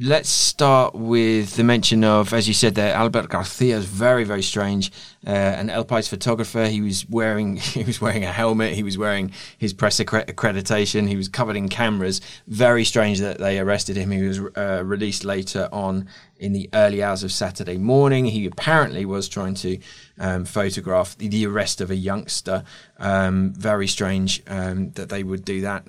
let's 0.01 0.29
start 0.29 0.95
with 0.95 1.57
the 1.57 1.63
mention 1.63 2.03
of, 2.03 2.33
as 2.33 2.49
you 2.49 2.55
said 2.55 2.75
there, 2.75 2.93
Albert 2.95 3.29
Garcia 3.29 3.77
is 3.77 3.85
very, 3.85 4.25
very 4.25 4.43
strange. 4.43 4.91
Uh, 5.27 5.31
an 5.31 5.71
El 5.71 5.85
País 5.85 6.09
photographer. 6.09 6.67
He 6.67 6.81
was 6.81 7.09
wearing 7.09 7.57
he 7.57 7.85
was 7.85 8.01
wearing 8.01 8.25
a 8.25 8.33
helmet. 8.33 8.75
He 8.75 8.83
was 8.83 8.99
wearing 8.99 9.33
his 9.59 9.73
press 9.73 9.99
accre- 10.01 10.27
accreditation. 10.27 11.09
He 11.09 11.17
was 11.17 11.29
covered 11.29 11.57
in 11.57 11.69
cameras. 11.69 12.21
Very 12.47 12.85
strange 12.85 13.21
that 13.21 13.39
they 13.39 13.59
arrested 13.59 13.97
him. 13.97 14.11
He 14.11 14.23
was 14.23 14.41
uh, 14.57 14.83
released 14.85 15.25
later 15.25 15.69
on 15.73 16.09
in 16.39 16.53
the 16.53 16.69
early 16.75 17.03
hours 17.03 17.23
of 17.23 17.33
Saturday 17.33 17.79
morning. 17.79 18.27
He 18.27 18.47
apparently 18.47 19.05
was 19.05 19.29
trying 19.29 19.55
to 19.55 19.79
um, 20.19 20.45
photograph 20.45 21.17
the, 21.17 21.29
the, 21.29 21.47
arrest 21.47 21.81
of 21.81 21.91
a 21.91 21.97
youngster. 21.97 22.65
Um, 22.99 23.55
very 23.55 23.87
strange 23.87 24.43
um, 24.47 24.91
that 24.93 25.09
they 25.09 25.23
would 25.23 25.45
do 25.45 25.63
that. 25.63 25.89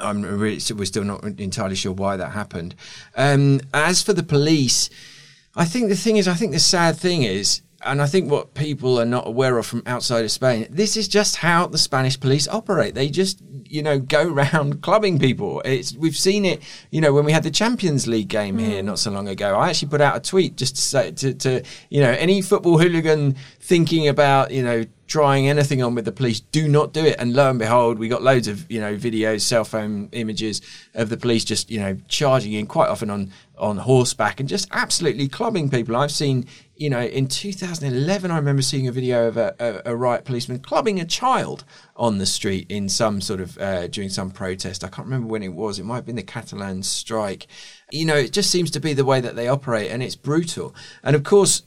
I'm 0.00 0.22
really, 0.22 0.60
we're 0.74 0.84
still 0.84 1.04
not 1.04 1.24
entirely 1.24 1.76
sure 1.76 1.92
why 1.92 2.16
that 2.16 2.30
happened. 2.32 2.74
Um, 3.14 3.60
as 3.72 4.02
for 4.02 4.12
the 4.12 4.22
police, 4.22 4.90
I 5.54 5.64
think 5.64 5.88
the 5.88 5.96
thing 5.96 6.16
is, 6.16 6.28
I 6.28 6.34
think 6.34 6.52
the 6.52 6.58
sad 6.58 6.96
thing 6.96 7.22
is, 7.22 7.62
and 7.82 8.02
I 8.02 8.06
think 8.06 8.30
what 8.30 8.54
people 8.54 8.98
are 9.00 9.04
not 9.06 9.26
aware 9.26 9.58
of 9.58 9.66
from 9.66 9.82
outside 9.86 10.24
of 10.24 10.30
Spain, 10.30 10.66
this 10.70 10.96
is 10.96 11.08
just 11.08 11.36
how 11.36 11.66
the 11.66 11.78
Spanish 11.78 12.18
police 12.18 12.48
operate. 12.48 12.94
They 12.94 13.08
just, 13.08 13.42
you 13.64 13.82
know, 13.82 13.98
go 13.98 14.28
around 14.32 14.82
clubbing 14.82 15.18
people. 15.18 15.62
It's 15.64 15.94
we've 15.96 16.16
seen 16.16 16.44
it, 16.44 16.62
you 16.90 17.00
know, 17.00 17.12
when 17.12 17.24
we 17.24 17.32
had 17.32 17.42
the 17.42 17.50
Champions 17.50 18.06
League 18.06 18.28
game 18.28 18.58
here 18.58 18.82
not 18.82 18.98
so 18.98 19.10
long 19.10 19.28
ago. 19.28 19.56
I 19.56 19.70
actually 19.70 19.88
put 19.88 20.00
out 20.00 20.16
a 20.16 20.20
tweet 20.20 20.56
just 20.56 20.76
to 20.76 20.82
say 20.82 21.10
to, 21.12 21.34
to 21.34 21.62
you 21.90 22.00
know, 22.00 22.10
any 22.10 22.42
football 22.42 22.78
hooligan 22.78 23.36
thinking 23.60 24.08
about, 24.08 24.50
you 24.50 24.62
know, 24.62 24.84
trying 25.06 25.48
anything 25.48 25.82
on 25.82 25.94
with 25.94 26.04
the 26.04 26.12
police, 26.12 26.40
do 26.40 26.68
not 26.68 26.92
do 26.92 27.04
it. 27.04 27.16
And 27.18 27.34
lo 27.34 27.50
and 27.50 27.58
behold, 27.58 27.98
we 27.98 28.08
got 28.08 28.22
loads 28.22 28.48
of 28.48 28.70
you 28.70 28.80
know 28.80 28.96
videos, 28.96 29.42
cell 29.42 29.64
phone 29.64 30.08
images 30.12 30.60
of 30.94 31.08
the 31.08 31.16
police 31.16 31.44
just 31.44 31.70
you 31.70 31.78
know 31.78 31.96
charging 32.08 32.52
in 32.52 32.66
quite 32.66 32.88
often 32.88 33.10
on 33.10 33.32
on 33.58 33.78
horseback 33.78 34.38
and 34.38 34.48
just 34.48 34.68
absolutely 34.72 35.28
clubbing 35.28 35.70
people. 35.70 35.96
I've 35.96 36.10
seen 36.10 36.46
you 36.76 36.90
know 36.90 37.00
in 37.00 37.28
2011, 37.28 38.30
I 38.30 38.36
remember 38.36 38.62
seeing 38.62 38.88
a 38.88 38.92
video 38.92 39.28
of 39.28 39.36
a, 39.36 39.54
a, 39.58 39.92
a 39.92 39.96
riot 39.96 40.24
policeman 40.24 40.58
clubbing 40.58 41.00
a 41.00 41.04
child 41.04 41.64
on 41.96 42.18
the 42.18 42.26
street 42.26 42.66
in 42.68 42.88
some 42.88 43.20
sort 43.20 43.40
of 43.40 43.56
uh, 43.58 43.86
during 43.88 44.10
some 44.10 44.30
protest. 44.30 44.84
I 44.84 44.88
can't 44.88 45.06
remember 45.06 45.28
when 45.28 45.42
it 45.42 45.52
was. 45.52 45.78
It 45.78 45.84
might 45.84 45.96
have 45.96 46.06
been 46.06 46.16
the 46.16 46.22
Catalan 46.22 46.82
strike. 46.82 47.46
You 47.92 48.04
know, 48.04 48.16
it 48.16 48.32
just 48.32 48.50
seems 48.50 48.72
to 48.72 48.80
be 48.80 48.92
the 48.92 49.04
way 49.04 49.20
that 49.20 49.36
they 49.36 49.46
operate, 49.46 49.90
and 49.90 50.02
it's 50.02 50.16
brutal. 50.16 50.74
And 51.04 51.14
of 51.14 51.22
course 51.22 51.62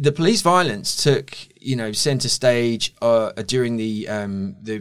the 0.00 0.12
police 0.12 0.40
violence 0.40 1.04
took 1.04 1.36
you 1.60 1.76
know 1.76 1.92
center 1.92 2.28
stage 2.28 2.94
uh, 3.02 3.32
during 3.46 3.76
the 3.76 4.08
um, 4.08 4.56
the 4.62 4.78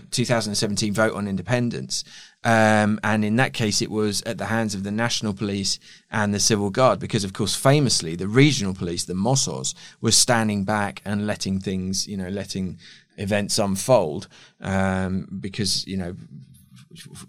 uh, 0.00 0.02
2017 0.10 0.94
vote 0.94 1.12
on 1.12 1.28
independence, 1.28 2.02
um, 2.44 2.98
and 3.04 3.26
in 3.26 3.36
that 3.36 3.52
case 3.52 3.82
it 3.82 3.90
was 3.90 4.22
at 4.22 4.38
the 4.38 4.46
hands 4.46 4.74
of 4.74 4.82
the 4.82 4.90
national 4.90 5.34
police 5.34 5.78
and 6.10 6.32
the 6.32 6.40
civil 6.40 6.70
guard 6.70 6.98
because 6.98 7.24
of 7.24 7.34
course 7.34 7.54
famously 7.54 8.16
the 8.16 8.26
regional 8.26 8.72
police 8.72 9.04
the 9.04 9.12
Mossos 9.12 9.74
was 10.00 10.16
standing 10.16 10.64
back 10.64 11.02
and 11.04 11.26
letting 11.26 11.60
things 11.60 12.08
you 12.08 12.16
know 12.16 12.28
letting 12.28 12.78
events 13.18 13.58
unfold 13.58 14.28
um, 14.62 15.28
because 15.40 15.86
you 15.86 15.98
know 15.98 16.16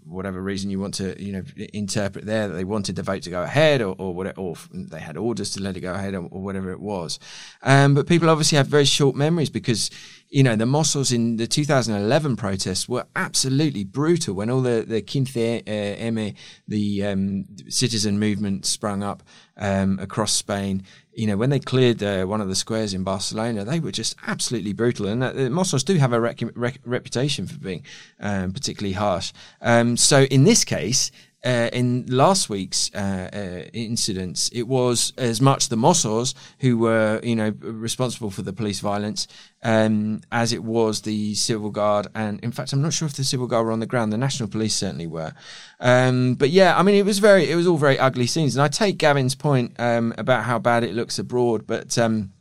whatever 0.04 0.40
reason 0.40 0.70
you 0.70 0.80
want 0.80 0.94
to, 0.94 1.22
you 1.22 1.32
know, 1.32 1.42
interpret 1.72 2.24
there 2.26 2.48
that 2.48 2.54
they 2.54 2.64
wanted 2.64 2.96
the 2.96 3.02
vote 3.02 3.22
to 3.22 3.30
go 3.30 3.42
ahead, 3.42 3.82
or 3.82 3.94
or, 3.98 4.14
whatever, 4.14 4.40
or 4.40 4.56
they 4.72 5.00
had 5.00 5.16
orders 5.16 5.52
to 5.52 5.62
let 5.62 5.76
it 5.76 5.80
go 5.80 5.94
ahead, 5.94 6.14
or, 6.14 6.28
or 6.30 6.42
whatever 6.42 6.70
it 6.70 6.80
was. 6.80 7.18
Um, 7.62 7.94
but 7.94 8.06
people 8.06 8.30
obviously 8.30 8.56
have 8.56 8.66
very 8.66 8.84
short 8.84 9.16
memories 9.16 9.50
because 9.50 9.90
you 10.36 10.42
know, 10.42 10.54
the 10.54 10.66
Mossos 10.66 11.14
in 11.14 11.38
the 11.38 11.46
2011 11.46 12.36
protests 12.36 12.86
were 12.86 13.06
absolutely 13.16 13.84
brutal 13.84 14.34
when 14.34 14.50
all 14.50 14.60
the, 14.60 14.84
the 14.86 15.00
Quince 15.00 15.34
uh, 15.34 15.62
M, 15.66 16.34
the 16.68 17.06
um, 17.06 17.46
citizen 17.70 18.18
movement 18.18 18.66
sprung 18.66 19.02
up 19.02 19.22
um, 19.56 19.98
across 19.98 20.32
Spain. 20.32 20.82
You 21.14 21.26
know, 21.26 21.38
when 21.38 21.48
they 21.48 21.58
cleared 21.58 22.02
uh, 22.02 22.26
one 22.26 22.42
of 22.42 22.48
the 22.48 22.54
squares 22.54 22.92
in 22.92 23.02
Barcelona, 23.02 23.64
they 23.64 23.80
were 23.80 23.90
just 23.90 24.14
absolutely 24.26 24.74
brutal. 24.74 25.06
And 25.06 25.24
uh, 25.24 25.32
the 25.32 25.48
Mossos 25.48 25.82
do 25.82 25.94
have 25.94 26.12
a 26.12 26.20
rec- 26.20 26.42
rec- 26.54 26.80
reputation 26.84 27.46
for 27.46 27.58
being 27.58 27.82
um, 28.20 28.52
particularly 28.52 28.92
harsh. 28.92 29.32
Um, 29.62 29.96
so 29.96 30.24
in 30.24 30.44
this 30.44 30.66
case, 30.66 31.10
uh, 31.46 31.70
in 31.72 32.04
last 32.08 32.48
week's 32.50 32.90
uh, 32.92 33.30
uh, 33.32 33.68
incidents, 33.72 34.50
it 34.52 34.64
was 34.64 35.12
as 35.16 35.40
much 35.40 35.68
the 35.68 35.76
Mossos 35.76 36.34
who 36.58 36.76
were, 36.76 37.20
you 37.22 37.36
know, 37.36 37.54
responsible 37.60 38.30
for 38.30 38.42
the 38.42 38.52
police 38.52 38.80
violence 38.80 39.28
um, 39.62 40.22
as 40.32 40.52
it 40.52 40.64
was 40.64 41.02
the 41.02 41.34
civil 41.34 41.70
guard. 41.70 42.08
And 42.16 42.40
in 42.40 42.50
fact, 42.50 42.72
I'm 42.72 42.82
not 42.82 42.92
sure 42.92 43.06
if 43.06 43.14
the 43.14 43.22
civil 43.22 43.46
guard 43.46 43.64
were 43.64 43.72
on 43.72 43.78
the 43.78 43.86
ground. 43.86 44.12
The 44.12 44.18
national 44.18 44.48
police 44.48 44.74
certainly 44.74 45.06
were. 45.06 45.34
Um, 45.78 46.34
but 46.34 46.50
yeah, 46.50 46.76
I 46.76 46.82
mean, 46.82 46.96
it 46.96 47.04
was 47.04 47.20
very, 47.20 47.48
it 47.48 47.54
was 47.54 47.68
all 47.68 47.78
very 47.78 47.98
ugly 47.98 48.26
scenes. 48.26 48.56
And 48.56 48.62
I 48.62 48.68
take 48.68 48.98
Gavin's 48.98 49.36
point 49.36 49.76
um, 49.78 50.14
about 50.18 50.44
how 50.44 50.58
bad 50.58 50.82
it 50.82 50.94
looks 50.94 51.18
abroad, 51.18 51.66
but. 51.66 51.96
Um, 51.96 52.32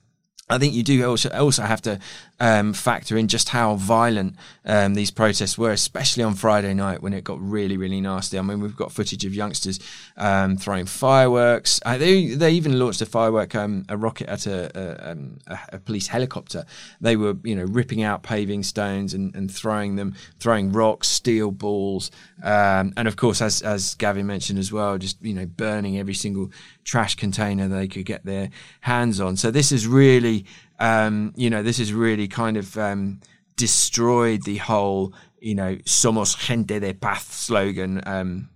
I 0.48 0.60
think 0.60 0.76
you 0.76 0.84
do 0.84 1.10
also 1.10 1.30
also 1.30 1.64
have 1.64 1.82
to 1.84 2.00
um, 2.40 2.74
factor 2.74 3.18
in 3.18 3.28
just 3.28 3.50
how 3.50 3.76
violent 3.76 4.36
um, 4.66 4.94
these 4.94 5.12
protests 5.12 5.58
were, 5.58 5.72
especially 5.72 6.24
on 6.24 6.34
Friday 6.34 6.74
night 6.74 7.02
when 7.02 7.14
it 7.14 7.24
got 7.24 7.40
really, 7.42 7.78
really 7.78 8.02
nasty. 8.02 8.38
I 8.38 8.42
mean, 8.42 8.60
we've 8.60 8.76
got 8.76 8.92
footage 8.92 9.24
of 9.26 9.34
youngsters 9.34 9.80
um, 10.18 10.58
throwing 10.58 10.86
fireworks. 10.86 11.80
Uh, 11.86 11.98
they 11.98 12.36
they 12.36 12.52
even 12.52 12.78
launched 12.78 13.02
a 13.02 13.06
firework, 13.06 13.56
um, 13.56 13.86
a 13.90 13.98
rocket 13.98 14.28
at 14.28 14.48
a, 14.48 15.12
um, 15.12 15.38
a, 15.48 15.60
a, 15.74 15.80
police 15.80 16.08
helicopter. 16.08 16.66
They 17.00 17.16
were, 17.16 17.36
you 17.44 17.56
know, 17.56 17.64
ripping 17.64 18.04
out 18.04 18.24
paving 18.24 18.64
stones 18.64 19.14
and, 19.14 19.34
and 19.36 19.50
throwing 19.50 19.96
them, 19.96 20.16
throwing 20.40 20.72
rocks, 20.72 21.08
steel 21.08 21.52
balls, 21.52 22.12
um, 22.44 22.94
and 22.98 23.08
of 23.08 23.16
course, 23.16 23.42
as 23.42 23.62
as 23.62 23.96
Gavin 23.96 24.28
mentioned 24.28 24.60
as 24.60 24.72
well, 24.72 24.98
just 24.98 25.22
you 25.22 25.34
know, 25.34 25.46
burning 25.46 25.98
every 25.98 26.14
single 26.14 26.52
trash 26.86 27.16
container 27.16 27.68
they 27.68 27.88
could 27.88 28.06
get 28.06 28.24
their 28.26 28.50
hands 28.82 29.20
on. 29.20 29.36
So 29.36 29.52
this 29.52 29.72
is 29.72 29.88
really, 29.88 30.46
um, 30.80 31.34
you 31.36 31.50
know, 31.50 31.64
this 31.64 31.78
has 31.78 31.94
really 31.94 32.28
kind 32.28 32.58
of 32.58 32.78
um, 32.78 33.22
destroyed 33.56 34.44
the 34.44 34.58
whole, 34.58 35.14
you 35.40 35.56
know, 35.56 35.76
"Somos 35.86 36.38
gente 36.38 36.80
de 36.80 36.94
paz" 36.94 37.24
slogan. 37.24 38.02
Um, 38.06 38.50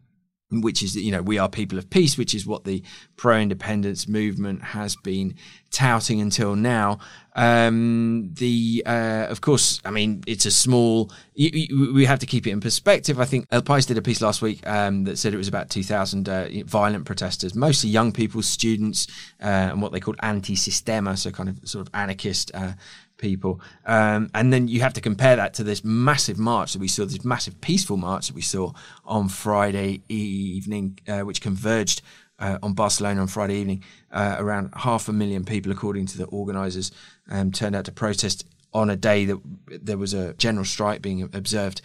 which 0.51 0.81
is, 0.81 0.95
you 0.95 1.11
know, 1.11 1.21
we 1.21 1.37
are 1.37 1.47
people 1.47 1.77
of 1.77 1.89
peace, 1.89 2.17
which 2.17 2.33
is 2.33 2.45
what 2.45 2.63
the 2.63 2.83
pro-independence 3.17 4.07
movement 4.07 4.63
has 4.63 4.95
been 4.95 5.35
touting 5.69 6.19
until 6.19 6.55
now. 6.55 6.99
Um, 7.35 8.31
the, 8.33 8.83
uh, 8.85 9.27
of 9.29 9.41
course, 9.41 9.79
I 9.85 9.91
mean, 9.91 10.23
it's 10.25 10.45
a 10.45 10.51
small. 10.51 11.11
We 11.37 12.05
have 12.05 12.19
to 12.19 12.25
keep 12.25 12.47
it 12.47 12.51
in 12.51 12.59
perspective. 12.59 13.19
I 13.19 13.25
think 13.25 13.45
El 13.51 13.61
País 13.61 13.85
did 13.87 13.97
a 13.97 14.01
piece 14.01 14.21
last 14.21 14.41
week 14.41 14.65
um, 14.67 15.03
that 15.03 15.17
said 15.17 15.33
it 15.33 15.37
was 15.37 15.47
about 15.47 15.69
2,000 15.69 16.27
uh, 16.27 16.47
violent 16.65 17.05
protesters, 17.05 17.53
mostly 17.55 17.89
young 17.89 18.11
people, 18.11 18.41
students, 18.41 19.07
uh, 19.41 19.45
and 19.45 19.81
what 19.81 19.91
they 19.91 19.99
called 19.99 20.17
anti-sistema, 20.21 21.15
so 21.15 21.31
kind 21.31 21.49
of 21.49 21.59
sort 21.69 21.87
of 21.87 21.93
anarchist 21.93 22.51
uh, 22.55 22.73
people. 23.19 23.61
Um, 23.85 24.31
and 24.33 24.51
then 24.51 24.67
you 24.67 24.81
have 24.81 24.93
to 24.93 25.01
compare 25.01 25.35
that 25.35 25.53
to 25.55 25.63
this 25.63 25.83
massive 25.83 26.39
march 26.39 26.73
that 26.73 26.79
we 26.79 26.87
saw, 26.87 27.05
this 27.05 27.23
massive 27.23 27.61
peaceful 27.61 27.97
march 27.97 28.27
that 28.27 28.35
we 28.35 28.41
saw 28.41 28.71
on 29.05 29.29
Friday 29.29 30.01
evening, 30.09 30.97
uh, 31.07 31.19
which 31.19 31.41
converged 31.41 32.01
uh, 32.39 32.57
on 32.63 32.73
Barcelona 32.73 33.21
on 33.21 33.27
Friday 33.27 33.55
evening. 33.55 33.83
Uh, 34.11 34.37
around 34.39 34.73
half 34.75 35.07
a 35.07 35.13
million 35.13 35.45
people, 35.45 35.71
according 35.71 36.07
to 36.07 36.17
the 36.17 36.25
organisers, 36.25 36.91
um, 37.29 37.51
turned 37.51 37.75
out 37.75 37.85
to 37.85 37.91
protest 37.91 38.45
on 38.73 38.89
a 38.89 38.95
day 38.95 39.25
that 39.25 39.39
there 39.81 39.97
was 39.97 40.13
a 40.13 40.33
general 40.33 40.65
strike 40.65 41.01
being 41.01 41.23
observed 41.33 41.81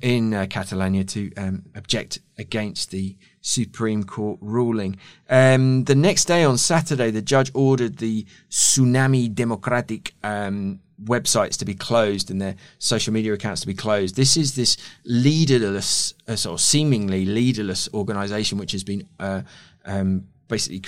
in 0.00 0.32
uh, 0.32 0.46
Catalonia 0.48 1.04
to 1.04 1.34
um, 1.34 1.64
object 1.74 2.20
against 2.38 2.90
the 2.90 3.16
Supreme 3.40 4.04
Court 4.04 4.38
ruling. 4.40 4.96
Um, 5.28 5.84
the 5.84 5.94
next 5.94 6.26
day, 6.26 6.44
on 6.44 6.58
Saturday, 6.58 7.10
the 7.10 7.22
judge 7.22 7.50
ordered 7.54 7.98
the 7.98 8.26
Tsunami 8.50 9.34
Democratic 9.34 10.14
um, 10.22 10.80
websites 11.02 11.56
to 11.58 11.64
be 11.64 11.74
closed 11.74 12.30
and 12.30 12.40
their 12.40 12.56
social 12.78 13.12
media 13.12 13.32
accounts 13.32 13.60
to 13.62 13.66
be 13.66 13.74
closed. 13.74 14.16
This 14.16 14.36
is 14.36 14.54
this 14.54 14.76
leaderless, 15.04 16.14
uh, 16.26 16.36
sort 16.36 16.54
of 16.54 16.60
seemingly 16.60 17.24
leaderless 17.24 17.88
organization 17.94 18.58
which 18.58 18.72
has 18.72 18.84
been 18.84 19.08
uh, 19.18 19.42
um, 19.84 20.28
basically 20.48 20.82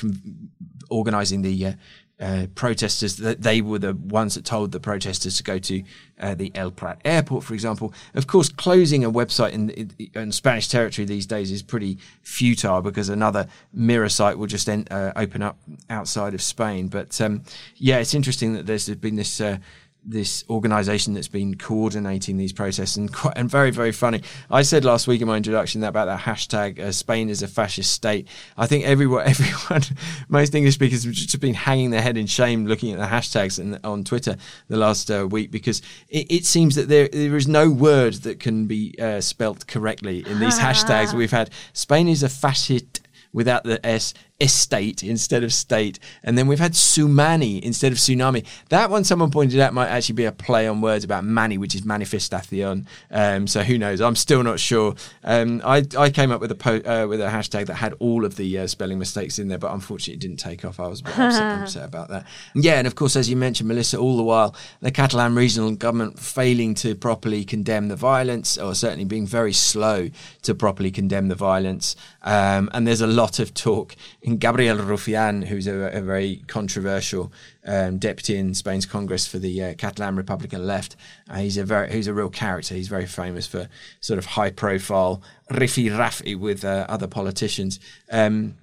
organizing 0.88 1.42
the 1.42 1.66
uh, 1.66 1.72
uh, 2.20 2.46
protesters 2.54 3.16
that 3.16 3.42
they 3.42 3.62
were 3.62 3.78
the 3.78 3.94
ones 3.94 4.34
that 4.34 4.44
told 4.44 4.72
the 4.72 4.80
protesters 4.80 5.36
to 5.38 5.42
go 5.42 5.58
to 5.58 5.82
uh, 6.20 6.34
the 6.34 6.52
El 6.54 6.70
Prat 6.70 7.00
airport, 7.04 7.44
for 7.44 7.54
example. 7.54 7.94
Of 8.14 8.26
course, 8.26 8.50
closing 8.50 9.04
a 9.04 9.10
website 9.10 9.52
in, 9.52 9.70
in, 10.14 10.32
Spanish 10.32 10.68
territory 10.68 11.06
these 11.06 11.26
days 11.26 11.50
is 11.50 11.62
pretty 11.62 11.98
futile 12.22 12.82
because 12.82 13.08
another 13.08 13.46
mirror 13.72 14.08
site 14.08 14.36
will 14.36 14.46
just 14.46 14.68
en- 14.68 14.86
uh, 14.90 15.12
open 15.16 15.42
up 15.42 15.58
outside 15.88 16.34
of 16.34 16.42
Spain. 16.42 16.88
But 16.88 17.18
um, 17.20 17.42
yeah, 17.76 17.98
it's 17.98 18.14
interesting 18.14 18.52
that 18.52 18.66
there's 18.66 18.88
been 18.96 19.16
this 19.16 19.40
uh, 19.40 19.58
this 20.04 20.44
organization 20.48 21.14
that's 21.14 21.28
been 21.28 21.56
coordinating 21.56 22.36
these 22.36 22.52
protests 22.52 22.96
and 22.96 23.12
quite, 23.12 23.34
and 23.36 23.50
very 23.50 23.70
very 23.70 23.92
funny. 23.92 24.22
I 24.50 24.62
said 24.62 24.84
last 24.84 25.06
week 25.06 25.20
in 25.20 25.26
my 25.26 25.36
introduction 25.36 25.80
that 25.82 25.88
about 25.88 26.06
that 26.06 26.20
hashtag 26.20 26.78
uh, 26.78 26.92
Spain 26.92 27.28
is 27.28 27.42
a 27.42 27.48
fascist 27.48 27.92
state. 27.92 28.28
I 28.56 28.66
think 28.66 28.84
everyone 28.84 29.22
everyone 29.26 29.82
most 30.28 30.54
English 30.54 30.74
speakers 30.74 31.04
have 31.04 31.12
just 31.12 31.40
been 31.40 31.54
hanging 31.54 31.90
their 31.90 32.02
head 32.02 32.16
in 32.16 32.26
shame 32.26 32.66
looking 32.66 32.92
at 32.92 32.98
the 32.98 33.06
hashtags 33.06 33.58
and 33.58 33.78
on 33.84 34.04
Twitter 34.04 34.36
the 34.68 34.76
last 34.76 35.10
uh, 35.10 35.26
week 35.26 35.50
because 35.50 35.82
it, 36.08 36.30
it, 36.30 36.44
seems 36.44 36.74
that 36.74 36.88
there 36.88 37.08
there 37.08 37.36
is 37.36 37.46
no 37.46 37.70
word 37.70 38.14
that 38.14 38.40
can 38.40 38.66
be 38.66 38.94
uh, 39.00 39.20
spelt 39.20 39.66
correctly 39.66 40.24
in 40.26 40.40
these 40.40 40.58
hashtags. 40.66 41.14
We've 41.14 41.30
had 41.30 41.50
Spain 41.72 42.08
is 42.08 42.22
a 42.22 42.28
fascist 42.28 43.00
without 43.32 43.64
the 43.64 43.84
S, 43.86 44.14
estate 44.40 45.02
instead 45.02 45.44
of 45.44 45.52
state. 45.52 45.98
And 46.22 46.36
then 46.36 46.46
we've 46.46 46.58
had 46.58 46.72
Sumani 46.72 47.60
instead 47.60 47.92
of 47.92 47.98
tsunami. 47.98 48.46
That 48.68 48.90
one, 48.90 49.04
someone 49.04 49.30
pointed 49.30 49.60
out, 49.60 49.74
might 49.74 49.88
actually 49.88 50.14
be 50.14 50.24
a 50.24 50.32
play 50.32 50.66
on 50.66 50.80
words 50.80 51.04
about 51.04 51.24
mani, 51.24 51.58
which 51.58 51.74
is 51.74 51.84
manifestation. 51.84 52.86
Um, 53.10 53.46
so 53.46 53.62
who 53.62 53.78
knows? 53.78 54.00
I'm 54.00 54.16
still 54.16 54.42
not 54.42 54.58
sure. 54.58 54.94
Um, 55.24 55.60
I, 55.64 55.84
I 55.98 56.10
came 56.10 56.30
up 56.32 56.40
with 56.40 56.50
a 56.50 56.54
po- 56.54 56.82
uh, 56.84 57.06
with 57.08 57.20
a 57.20 57.28
hashtag 57.28 57.66
that 57.66 57.74
had 57.74 57.94
all 57.98 58.24
of 58.24 58.36
the 58.36 58.58
uh, 58.58 58.66
spelling 58.66 58.98
mistakes 58.98 59.38
in 59.38 59.48
there, 59.48 59.58
but 59.58 59.72
unfortunately 59.72 60.14
it 60.14 60.20
didn't 60.20 60.38
take 60.38 60.64
off. 60.64 60.80
I 60.80 60.88
was 60.88 61.00
a 61.00 61.04
bit 61.04 61.18
upset, 61.18 61.58
upset 61.62 61.84
about 61.84 62.08
that. 62.08 62.26
Yeah, 62.54 62.78
and 62.78 62.86
of 62.86 62.94
course, 62.94 63.16
as 63.16 63.28
you 63.28 63.36
mentioned, 63.36 63.68
Melissa, 63.68 63.98
all 63.98 64.16
the 64.16 64.22
while, 64.22 64.54
the 64.80 64.90
Catalan 64.90 65.34
regional 65.34 65.70
government 65.72 66.18
failing 66.18 66.74
to 66.76 66.94
properly 66.94 67.44
condemn 67.44 67.88
the 67.88 67.96
violence, 67.96 68.56
or 68.58 68.74
certainly 68.74 69.04
being 69.04 69.26
very 69.26 69.52
slow 69.52 70.08
to 70.42 70.54
properly 70.54 70.90
condemn 70.90 71.28
the 71.28 71.34
violence. 71.34 71.96
Um, 72.22 72.70
and 72.72 72.86
there's 72.86 73.00
a 73.00 73.06
lot 73.06 73.38
of 73.38 73.54
talk 73.54 73.96
Gabriel 74.36 74.78
Rufián, 74.78 75.44
who's 75.44 75.66
a, 75.66 75.74
a 75.96 76.00
very 76.00 76.42
controversial 76.46 77.32
um, 77.64 77.98
deputy 77.98 78.36
in 78.36 78.54
Spain's 78.54 78.86
Congress 78.86 79.26
for 79.26 79.38
the 79.38 79.62
uh, 79.62 79.74
Catalan 79.74 80.16
Republican 80.16 80.66
left. 80.66 80.96
Uh, 81.28 81.38
he's 81.38 81.56
a 81.56 81.64
very 81.64 81.90
he's 81.92 82.06
a 82.06 82.14
real 82.14 82.30
character. 82.30 82.74
He's 82.74 82.88
very 82.88 83.06
famous 83.06 83.46
for 83.46 83.68
sort 84.00 84.18
of 84.18 84.26
high 84.26 84.50
profile 84.50 85.22
riffy 85.50 85.90
raffy 85.90 86.34
with 86.34 86.64
uh, 86.64 86.86
other 86.88 87.06
politicians. 87.06 87.80
Um, 88.10 88.56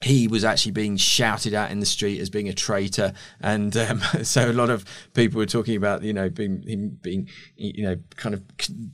he 0.00 0.28
was 0.28 0.44
actually 0.44 0.70
being 0.70 0.96
shouted 0.96 1.54
at 1.54 1.72
in 1.72 1.80
the 1.80 1.86
street 1.86 2.20
as 2.20 2.30
being 2.30 2.48
a 2.48 2.52
traitor, 2.52 3.12
and 3.40 3.76
um, 3.76 4.00
so 4.22 4.50
a 4.50 4.52
lot 4.52 4.70
of 4.70 4.84
people 5.14 5.38
were 5.38 5.46
talking 5.46 5.76
about 5.76 6.02
you 6.02 6.12
know 6.12 6.28
being 6.28 6.62
him 6.62 6.98
being 7.02 7.28
you 7.56 7.82
know 7.82 7.96
kind 8.16 8.34
of 8.34 8.42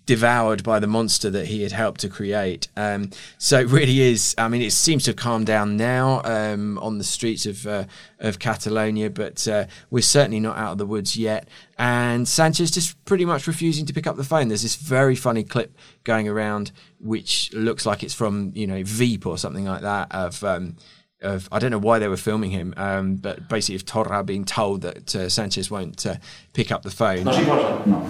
devoured 0.06 0.62
by 0.62 0.78
the 0.78 0.86
monster 0.86 1.28
that 1.28 1.46
he 1.46 1.62
had 1.62 1.72
helped 1.72 2.00
to 2.00 2.08
create. 2.08 2.68
Um, 2.76 3.10
so 3.36 3.60
it 3.60 3.68
really 3.68 4.00
is. 4.00 4.34
I 4.38 4.48
mean, 4.48 4.62
it 4.62 4.72
seems 4.72 5.04
to 5.04 5.10
have 5.10 5.16
calmed 5.16 5.46
down 5.46 5.76
now 5.76 6.22
um, 6.24 6.78
on 6.78 6.96
the 6.96 7.04
streets 7.04 7.44
of 7.44 7.66
uh, 7.66 7.84
of 8.24 8.38
Catalonia, 8.38 9.10
but 9.10 9.46
uh, 9.46 9.66
we're 9.90 10.02
certainly 10.02 10.40
not 10.40 10.56
out 10.56 10.72
of 10.72 10.78
the 10.78 10.86
woods 10.86 11.16
yet. 11.16 11.48
And 11.78 12.26
Sanchez 12.26 12.70
just 12.70 13.02
pretty 13.04 13.24
much 13.24 13.46
refusing 13.46 13.86
to 13.86 13.92
pick 13.92 14.06
up 14.06 14.16
the 14.16 14.24
phone. 14.24 14.48
There's 14.48 14.62
this 14.62 14.76
very 14.76 15.14
funny 15.14 15.44
clip 15.44 15.76
going 16.04 16.28
around, 16.28 16.72
which 16.98 17.52
looks 17.52 17.84
like 17.86 18.02
it's 18.02 18.14
from 18.14 18.52
you 18.54 18.66
know 18.66 18.82
Veep 18.84 19.26
or 19.26 19.38
something 19.38 19.66
like 19.66 19.82
that 19.82 20.08
of 20.10 20.42
um, 20.42 20.76
of 21.20 21.48
I 21.52 21.58
don't 21.58 21.70
know 21.70 21.78
why 21.78 21.98
they 21.98 22.08
were 22.08 22.16
filming 22.16 22.50
him, 22.50 22.74
um, 22.76 23.16
but 23.16 23.48
basically 23.48 23.76
of 23.76 23.84
Torra 23.84 24.24
being 24.24 24.44
told 24.44 24.82
that 24.82 25.14
uh, 25.14 25.28
Sanchez 25.28 25.70
won't 25.70 26.06
uh, 26.06 26.16
pick 26.54 26.72
up 26.72 26.82
the 26.82 26.90
phone. 26.90 27.24
No 27.24 27.32
si 27.32 27.44
posa? 27.44 27.82
No. 27.86 28.02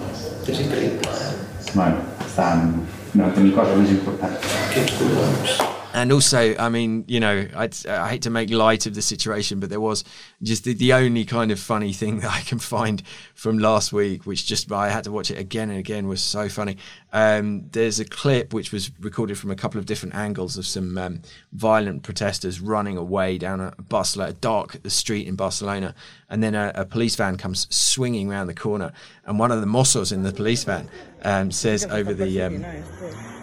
És 0.47 0.59
increïble. 0.59 1.45
Bueno, 1.75 1.97
estan... 2.23 2.87
No, 3.15 3.31
tenim 3.31 3.55
coses 3.55 3.79
més 3.79 3.95
importants. 3.95 4.51
Aquests 4.67 4.99
collons. 4.99 5.74
And 5.95 6.11
also, 6.11 6.57
I 6.57 6.67
mean, 6.67 7.05
you 7.07 7.21
know, 7.21 7.47
I'd, 7.55 7.87
i 7.87 8.09
hate 8.09 8.23
to 8.23 8.29
make 8.29 8.49
light 8.49 8.85
of 8.85 8.95
the 8.95 9.01
situation, 9.01 9.61
but 9.61 9.69
there 9.69 9.79
was 9.79 10.03
just 10.43 10.65
the, 10.65 10.73
the, 10.73 10.91
only 10.91 11.23
kind 11.23 11.51
of 11.51 11.59
funny 11.59 11.93
thing 12.01 12.19
that 12.19 12.31
I 12.31 12.41
can 12.41 12.59
find 12.59 13.01
from 13.33 13.59
last 13.59 13.93
week, 13.93 14.25
which 14.25 14.45
just 14.45 14.69
I 14.73 14.89
had 14.89 15.05
to 15.05 15.11
watch 15.13 15.31
it 15.31 15.37
again 15.37 15.69
and 15.69 15.79
again, 15.79 16.09
was 16.09 16.21
so 16.21 16.49
funny. 16.49 16.75
Um, 17.13 17.69
there's 17.71 18.01
a 18.01 18.05
clip 18.05 18.53
which 18.53 18.73
was 18.73 18.91
recorded 18.99 19.37
from 19.37 19.51
a 19.51 19.55
couple 19.55 19.79
of 19.79 19.85
different 19.85 20.15
angles 20.15 20.57
of 20.57 20.67
some 20.67 20.97
um, 20.97 21.21
violent 21.53 22.03
protesters 22.03 22.59
running 22.59 22.97
away 22.97 23.37
down 23.37 23.61
a 23.61 23.71
Barcelona, 23.81 24.31
a 24.31 24.33
dark 24.33 24.77
street 24.87 25.27
in 25.27 25.37
Barcelona, 25.37 25.95
and 26.29 26.43
then 26.43 26.55
a, 26.55 26.73
a, 26.75 26.83
police 26.83 27.15
van 27.15 27.37
comes 27.37 27.73
swinging 27.73 28.29
around 28.29 28.47
the 28.47 28.53
corner, 28.53 28.91
and 29.23 29.39
one 29.39 29.49
of 29.49 29.61
the 29.61 29.67
Mossos 29.67 30.11
in 30.11 30.23
the 30.23 30.33
police 30.33 30.65
van 30.65 30.89
um, 31.23 31.51
says 31.51 31.85
over 31.85 32.13
the 32.13 32.41
um, 32.41 32.65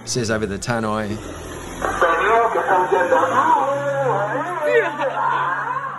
says 0.04 0.30
over 0.30 0.44
the 0.44 0.58
tannoy 0.58 1.16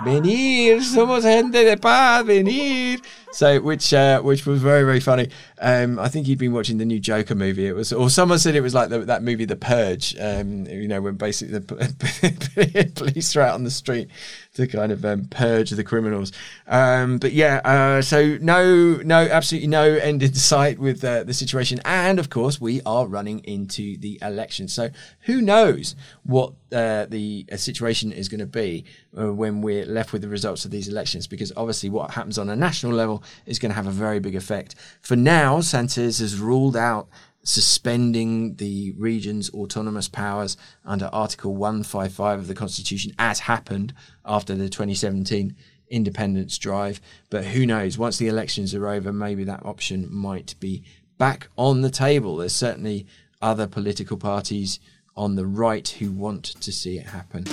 Venir, 0.03 0.81
somos 0.81 1.23
gente 1.23 1.63
de 1.63 1.77
paz, 1.77 2.25
venir. 2.25 2.99
So, 3.31 3.59
which 3.61 3.93
uh, 3.93 4.21
which 4.21 4.45
was 4.45 4.61
very 4.61 4.83
very 4.83 4.99
funny. 4.99 5.29
Um, 5.59 5.97
I 5.97 6.07
think 6.09 6.27
he'd 6.27 6.37
been 6.37 6.53
watching 6.53 6.77
the 6.77 6.85
new 6.85 6.99
Joker 6.99 7.35
movie. 7.35 7.65
It 7.65 7.75
was, 7.75 7.91
or 7.91 8.09
someone 8.09 8.37
said 8.37 8.53
it 8.53 8.61
was 8.61 8.75
like 8.75 8.89
the, 8.89 8.99
that 8.99 9.23
movie, 9.23 9.45
The 9.45 9.55
Purge. 9.55 10.15
Um, 10.19 10.65
you 10.67 10.87
know, 10.87 11.01
when 11.01 11.15
basically 11.15 11.57
the 11.57 12.91
police 12.95 13.35
are 13.35 13.41
out 13.41 13.55
on 13.55 13.63
the 13.63 13.71
street 13.71 14.09
to 14.55 14.67
kind 14.67 14.91
of 14.91 15.03
um, 15.03 15.25
purge 15.25 15.71
the 15.71 15.83
criminals. 15.83 16.31
Um, 16.67 17.17
but 17.17 17.31
yeah, 17.31 17.61
uh, 17.63 18.01
so 18.01 18.37
no, 18.39 18.97
no, 19.03 19.17
absolutely 19.17 19.69
no 19.69 19.83
end 19.83 20.21
in 20.21 20.33
sight 20.33 20.77
with 20.77 21.03
uh, 21.03 21.23
the 21.23 21.33
situation. 21.33 21.79
And 21.85 22.19
of 22.19 22.29
course, 22.29 22.61
we 22.61 22.81
are 22.85 23.07
running 23.07 23.39
into 23.39 23.97
the 23.97 24.19
election. 24.21 24.67
So 24.67 24.89
who 25.21 25.41
knows 25.41 25.95
what 26.23 26.53
uh, 26.73 27.05
the 27.05 27.45
uh, 27.51 27.55
situation 27.55 28.11
is 28.11 28.27
going 28.27 28.39
to 28.39 28.45
be 28.45 28.85
uh, 29.17 29.31
when 29.31 29.61
we're 29.61 29.85
left 29.85 30.11
with 30.11 30.21
the 30.21 30.27
results 30.27 30.65
of 30.65 30.71
these 30.71 30.87
elections? 30.87 31.27
Because 31.27 31.51
obviously, 31.55 31.89
what 31.89 32.11
happens 32.11 32.37
on 32.37 32.49
a 32.49 32.55
national 32.55 32.93
level 32.93 33.23
is 33.45 33.59
going 33.59 33.69
to 33.69 33.75
have 33.75 33.87
a 33.87 33.91
very 33.91 34.19
big 34.19 34.35
effect. 34.35 34.75
For 35.01 35.15
now, 35.15 35.61
Sanchez 35.61 36.19
has 36.19 36.39
ruled 36.39 36.75
out 36.75 37.07
suspending 37.43 38.55
the 38.55 38.93
region's 38.97 39.49
autonomous 39.51 40.07
powers 40.07 40.57
under 40.85 41.09
Article 41.11 41.55
155 41.55 42.39
of 42.39 42.47
the 42.47 42.55
Constitution, 42.55 43.13
as 43.19 43.39
happened 43.39 43.93
after 44.25 44.55
the 44.55 44.69
2017 44.69 45.55
independence 45.89 46.57
drive. 46.57 46.99
But 47.29 47.45
who 47.45 47.65
knows? 47.65 47.97
Once 47.97 48.17
the 48.17 48.27
elections 48.27 48.73
are 48.73 48.87
over, 48.87 49.13
maybe 49.13 49.43
that 49.43 49.65
option 49.65 50.07
might 50.09 50.55
be 50.59 50.83
back 51.17 51.47
on 51.57 51.81
the 51.81 51.89
table. 51.89 52.37
There's 52.37 52.53
certainly 52.53 53.05
other 53.41 53.67
political 53.67 54.17
parties 54.17 54.79
on 55.15 55.35
the 55.35 55.45
right 55.45 55.87
who 55.87 56.11
want 56.11 56.43
to 56.43 56.71
see 56.71 56.97
it 56.97 57.05
happen. 57.05 57.45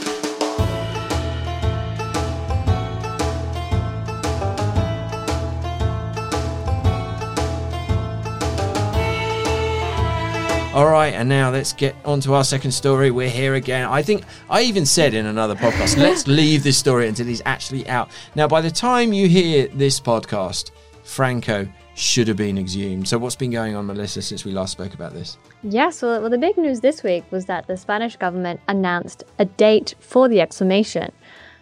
All 10.73 10.89
right, 10.89 11.13
and 11.15 11.29
now 11.29 11.51
let's 11.51 11.73
get 11.73 11.97
on 12.05 12.21
to 12.21 12.35
our 12.35 12.45
second 12.45 12.71
story. 12.71 13.11
We're 13.11 13.29
here 13.29 13.57
again. 13.57 13.89
I 13.89 14.03
think 14.03 14.23
I 14.49 14.63
even 14.63 14.87
said 14.87 15.15
in 15.15 15.27
another 15.27 15.57
podcast, 15.57 15.97
let's 15.99 16.29
leave 16.29 16.63
this 16.63 16.79
story 16.79 17.09
until 17.09 17.27
he's 17.27 17.43
actually 17.45 17.89
out. 17.89 18.09
Now, 18.37 18.47
by 18.47 18.61
the 18.61 18.71
time 18.71 19.13
you 19.13 19.29
hear 19.29 19.67
this 19.67 19.99
podcast, 19.99 20.71
Franco 21.03 21.67
should 21.95 22.29
have 22.29 22.37
been 22.37 22.59
exhumed. 22.59 23.09
So, 23.09 23.19
what's 23.19 23.37
been 23.37 23.51
going 23.51 23.75
on, 23.75 23.87
Melissa, 23.87 24.23
since 24.23 24.45
we 24.45 24.53
last 24.53 24.73
spoke 24.73 24.95
about 24.95 25.13
this? 25.13 25.39
Yes, 25.63 26.03
well, 26.03 26.21
well, 26.21 26.31
the 26.31 26.39
big 26.39 26.57
news 26.57 26.81
this 26.81 27.03
week 27.03 27.25
was 27.31 27.47
that 27.47 27.67
the 27.67 27.77
Spanish 27.77 28.17
government 28.17 28.61
announced 28.69 29.25
a 29.39 29.45
date 29.45 29.95
for 30.01 30.29
the 30.29 30.41
exhumation. 30.41 31.13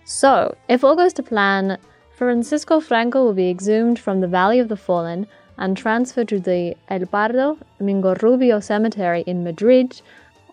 So, 0.05 0.57
if 0.69 0.85
all 0.85 0.97
goes 0.97 1.13
to 1.15 1.23
plan, 1.23 1.79
Francisco 2.17 2.81
Franco 2.81 3.25
will 3.25 3.35
be 3.35 3.51
exhumed 3.51 3.99
from 3.99 4.21
the 4.21 4.29
Valley 4.29 4.59
of 4.59 4.69
the 4.69 4.77
Fallen 4.77 5.27
and 5.57 5.77
transferred 5.77 6.29
to 6.29 6.41
the 6.41 6.77
El 6.89 7.07
Pardo 7.07 7.59
Rubio 7.81 8.61
Cemetery 8.61 9.23
in 9.27 9.45
Madrid 9.45 10.01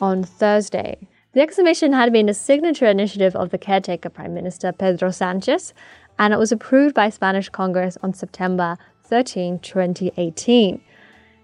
on 0.01 0.23
Thursday. 0.23 0.97
The 1.33 1.41
exhumation 1.41 1.93
had 1.93 2.13
been 2.13 2.29
a 2.29 2.33
signature 2.33 2.87
initiative 2.87 3.35
of 3.35 3.49
the 3.49 3.57
caretaker 3.57 4.09
Prime 4.09 4.33
Minister 4.33 4.71
Pedro 4.71 5.11
Sanchez, 5.11 5.73
and 6.17 6.33
it 6.33 6.37
was 6.37 6.51
approved 6.51 6.95
by 6.95 7.09
Spanish 7.09 7.49
Congress 7.49 7.97
on 8.01 8.13
September 8.13 8.77
13, 9.05 9.59
2018. 9.59 10.81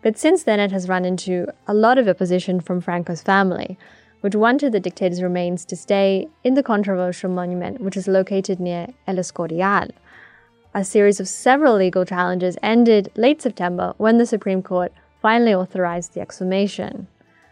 But 0.02 0.18
since 0.18 0.44
then, 0.44 0.60
it 0.60 0.72
has 0.72 0.90
run 0.90 1.06
into 1.06 1.48
a 1.68 1.74
lot 1.74 1.98
of 1.98 2.08
opposition 2.08 2.60
from 2.60 2.82
Franco's 2.82 3.22
family, 3.22 3.78
which 4.22 4.36
wanted 4.36 4.72
the 4.72 4.80
dictator's 4.80 5.22
remains 5.22 5.66
to 5.66 5.76
stay 5.76 6.28
in 6.44 6.56
the 6.56 6.64
controversial 6.64 7.30
monument, 7.30 7.82
which 7.82 7.98
is 7.98 8.08
located 8.08 8.60
near 8.60 8.88
El 9.08 9.16
Escorial. 9.16 9.92
A 10.74 10.84
series 10.84 11.20
of 11.20 11.28
several 11.28 11.76
legal 11.76 12.06
challenges 12.06 12.58
ended 12.64 13.12
late 13.16 13.42
September 13.42 13.94
when 13.98 14.18
the 14.18 14.26
Supreme 14.26 14.64
Court 14.64 14.92
finally 15.22 15.54
authorized 15.54 16.14
the 16.14 16.22
exhumation. 16.22 17.08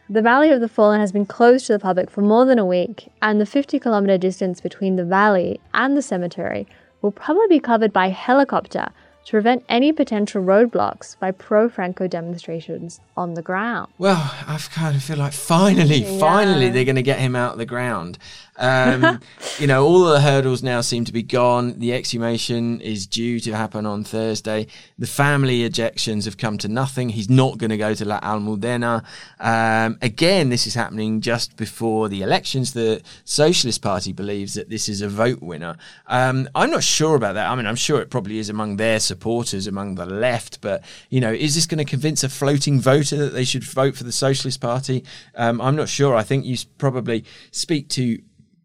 The 0.10 0.24
Valley 0.24 0.50
of 0.50 0.60
the 0.60 0.68
Fallen 0.68 1.00
has 1.02 1.12
been 1.12 1.28
closed 1.28 1.68
to 1.68 1.74
the 1.74 1.80
public 1.80 2.10
for 2.10 2.22
more 2.22 2.46
than 2.46 2.58
a 2.58 2.66
week, 2.66 3.12
and 3.22 3.40
the 3.40 3.46
50 3.46 3.78
kilometer 3.78 4.18
distance 4.18 4.60
between 4.60 4.96
the 4.96 5.06
valley 5.06 5.60
and 5.74 5.96
the 5.96 6.02
cemetery 6.02 6.66
will 7.02 7.12
probably 7.12 7.48
be 7.48 7.60
covered 7.60 7.94
by 7.94 8.10
helicopter 8.10 8.88
to 9.26 9.32
prevent 9.32 9.64
any 9.70 9.92
potential 9.92 10.42
roadblocks 10.44 11.18
by 11.20 11.32
pro 11.32 11.70
Franco 11.70 12.08
demonstrations 12.08 13.00
on 13.16 13.34
the 13.36 13.42
ground. 13.42 13.92
Well, 13.98 14.16
I 14.48 14.58
kind 14.72 14.96
of 14.96 15.04
feel 15.04 15.18
like 15.18 15.34
finally, 15.34 16.04
Yeah. 16.04 16.20
finally, 16.20 16.70
they're 16.70 16.86
going 16.86 16.96
to 16.96 17.02
get 17.04 17.20
him 17.20 17.36
out 17.36 17.54
of 17.54 17.58
the 17.60 17.66
ground. 17.66 18.18
Um, 18.60 19.20
you 19.60 19.66
know, 19.66 19.86
all 19.86 20.04
the 20.04 20.22
hurdles 20.22 20.62
now 20.62 20.82
seem 20.82 21.06
to 21.06 21.14
be 21.14 21.24
gone. 21.24 21.80
The 21.80 21.94
exhumation 21.94 22.82
is 22.82 23.08
due 23.08 23.40
to 23.40 23.56
happen 23.56 23.86
on 23.86 24.04
Thursday. 24.04 24.68
The 25.00 25.08
family 25.08 25.68
ejections 25.68 26.26
have 26.26 26.38
come 26.38 26.58
to 26.60 26.68
nothing. 26.68 27.10
He's 27.10 27.30
not 27.30 27.58
going 27.58 27.70
to 27.72 27.78
go 27.78 27.94
to 27.94 28.06
La 28.06 28.20
Almudena. 28.20 29.04
Um, 29.40 29.98
again, 30.02 30.50
this 30.50 30.68
is 30.68 30.76
happening 30.76 31.22
just 31.22 31.56
before 31.56 32.10
the 32.10 32.22
elections. 32.22 32.74
The 32.74 33.02
Socialist 33.24 33.82
Party 33.82 34.12
believes 34.14 34.54
that 34.54 34.70
this 34.70 34.90
is 34.90 35.02
a 35.02 35.08
vote 35.08 35.42
winner. 35.42 35.78
Um, 36.08 36.50
I'm 36.54 36.70
not 36.70 36.84
sure 36.84 37.16
about 37.16 37.34
that. 37.34 37.50
I 37.50 37.56
mean, 37.56 37.66
I'm 37.66 37.76
sure 37.76 38.02
it 38.02 38.10
probably 38.10 38.40
is 38.40 38.50
among 38.50 38.78
their 38.78 39.00
supporters, 39.00 39.66
among 39.68 39.96
the 39.96 40.06
left, 40.06 40.62
but, 40.62 40.84
you 41.10 41.22
know, 41.22 41.32
is 41.32 41.56
this 41.56 41.66
going 41.66 41.78
to 41.78 41.86
convince 41.86 42.24
a 42.24 42.30
floating 42.30 42.82
voter 42.82 43.18
that 43.18 43.34
they 43.34 43.46
should 43.46 43.64
vote 43.64 43.96
for 43.96 44.04
the 44.04 44.12
Socialist 44.12 44.60
Party? 44.60 45.04
Um, 45.36 45.62
I'm 45.62 45.76
not 45.76 45.88
sure. 45.88 46.16
I 46.16 46.24
think 46.24 46.46
you 46.46 46.58
probably 46.78 47.24
speak 47.52 47.88
to 47.90 48.20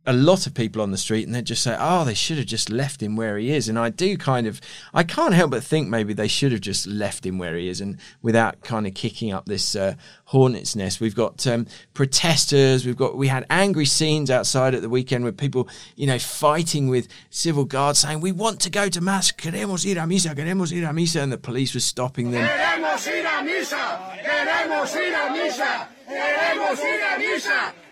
a 0.07 0.13
lot 0.13 0.47
of 0.47 0.53
people 0.53 0.83
on 0.83 0.91
the 0.91 0.99
street 0.99 1.27
and 1.27 1.35
they 1.35 1.41
just 1.41 1.63
say, 1.63 1.77
oh, 1.79 2.05
they 2.05 2.15
should 2.15 2.37
have 2.37 2.47
just 2.47 2.69
left 2.69 3.03
him 3.03 3.17
where 3.17 3.39
he 3.39 3.51
is. 3.51 3.69
And 3.69 3.79
I 3.79 3.89
do 3.89 4.19
kind 4.19 4.47
of, 4.47 4.61
I 4.93 5.03
can't 5.03 5.33
help 5.33 5.53
but 5.53 5.65
think 5.65 5.89
maybe 5.89 6.13
they 6.13 6.29
should 6.29 6.53
have 6.53 6.61
just 6.61 6.87
left 6.87 7.25
him 7.25 7.39
where 7.39 7.57
he 7.57 7.69
is 7.69 7.81
and 7.81 7.99
without 8.21 8.61
kind 8.63 8.87
of 8.87 8.95
kicking 8.95 9.33
up 9.33 9.47
this 9.47 9.75
uh, 9.75 9.95
hornet's 10.27 10.77
nest. 10.77 11.01
We've 11.01 11.15
got 11.15 11.47
um, 11.47 11.67
protesters, 11.95 12.85
we've 12.85 12.97
got, 12.97 13.17
we 13.17 13.29
had 13.29 13.47
angry 13.49 13.87
scenes 13.87 14.31
outside 14.31 14.75
at 14.75 14.83
the 14.83 14.91
weekend 14.91 15.25
with 15.25 15.39
people, 15.39 15.69
you 15.97 16.07
know, 16.07 16.19
fighting 16.19 16.89
with 16.89 17.09
civil 17.31 17.65
guards 17.65 18.01
saying, 18.01 18.21
we 18.21 18.33
want 18.33 18.61
to 18.61 18.71
go 18.71 18.89
to 18.91 19.01
mass, 19.01 19.33
queremos 19.33 19.87
ir 19.87 19.97
a 19.99 20.03
misa, 20.03 20.35
queremos 20.35 20.71
ir 20.73 20.85
a 20.85 20.93
misa. 20.93 21.23
And 21.23 21.33
the 21.33 21.39
police 21.39 21.73
was 21.73 21.85
stopping 21.85 22.31
them. 22.31 22.45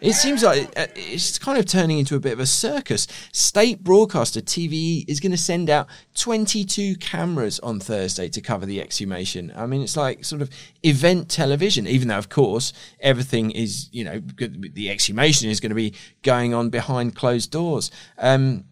It 0.01 0.15
seems 0.15 0.43
like 0.43 0.65
uh, 0.77 0.87
it's 0.97 1.39
kind 1.39 1.59
of 1.59 1.67
turning 1.67 1.99
into 1.99 2.17
a 2.17 2.21
bit 2.21 2.33
of 2.33 2.41
a 2.41 2.47
circus. 2.47 3.07
State 3.33 3.85
broadcaster 3.85 4.41
TVE 4.41 5.05
is 5.09 5.21
going 5.21 5.31
to 5.31 5.39
send 5.39 5.71
out 5.71 5.87
22 6.17 6.97
cameras 6.97 7.61
on 7.61 7.79
Thursday 7.79 8.29
to 8.29 8.41
cover 8.41 8.67
the 8.67 8.81
exhumation. 8.81 9.53
I 9.55 9.67
mean, 9.67 9.83
it's 9.83 9.97
like 9.97 10.25
sort 10.25 10.43
of 10.43 10.51
event 10.83 11.29
television, 11.29 11.87
even 11.87 12.09
though, 12.09 12.19
of 12.19 12.29
course, 12.29 12.73
everything 13.01 13.53
is, 13.53 13.89
you 13.93 14.05
know, 14.05 14.21
the 14.39 14.91
exhumation 14.91 15.49
is 15.49 15.61
going 15.61 15.71
to 15.71 15.77
be 15.77 15.95
going 16.23 16.53
on 16.53 16.71
behind 16.71 17.15
closed 17.15 17.51
doors. 17.51 17.91
Um, 18.19 18.65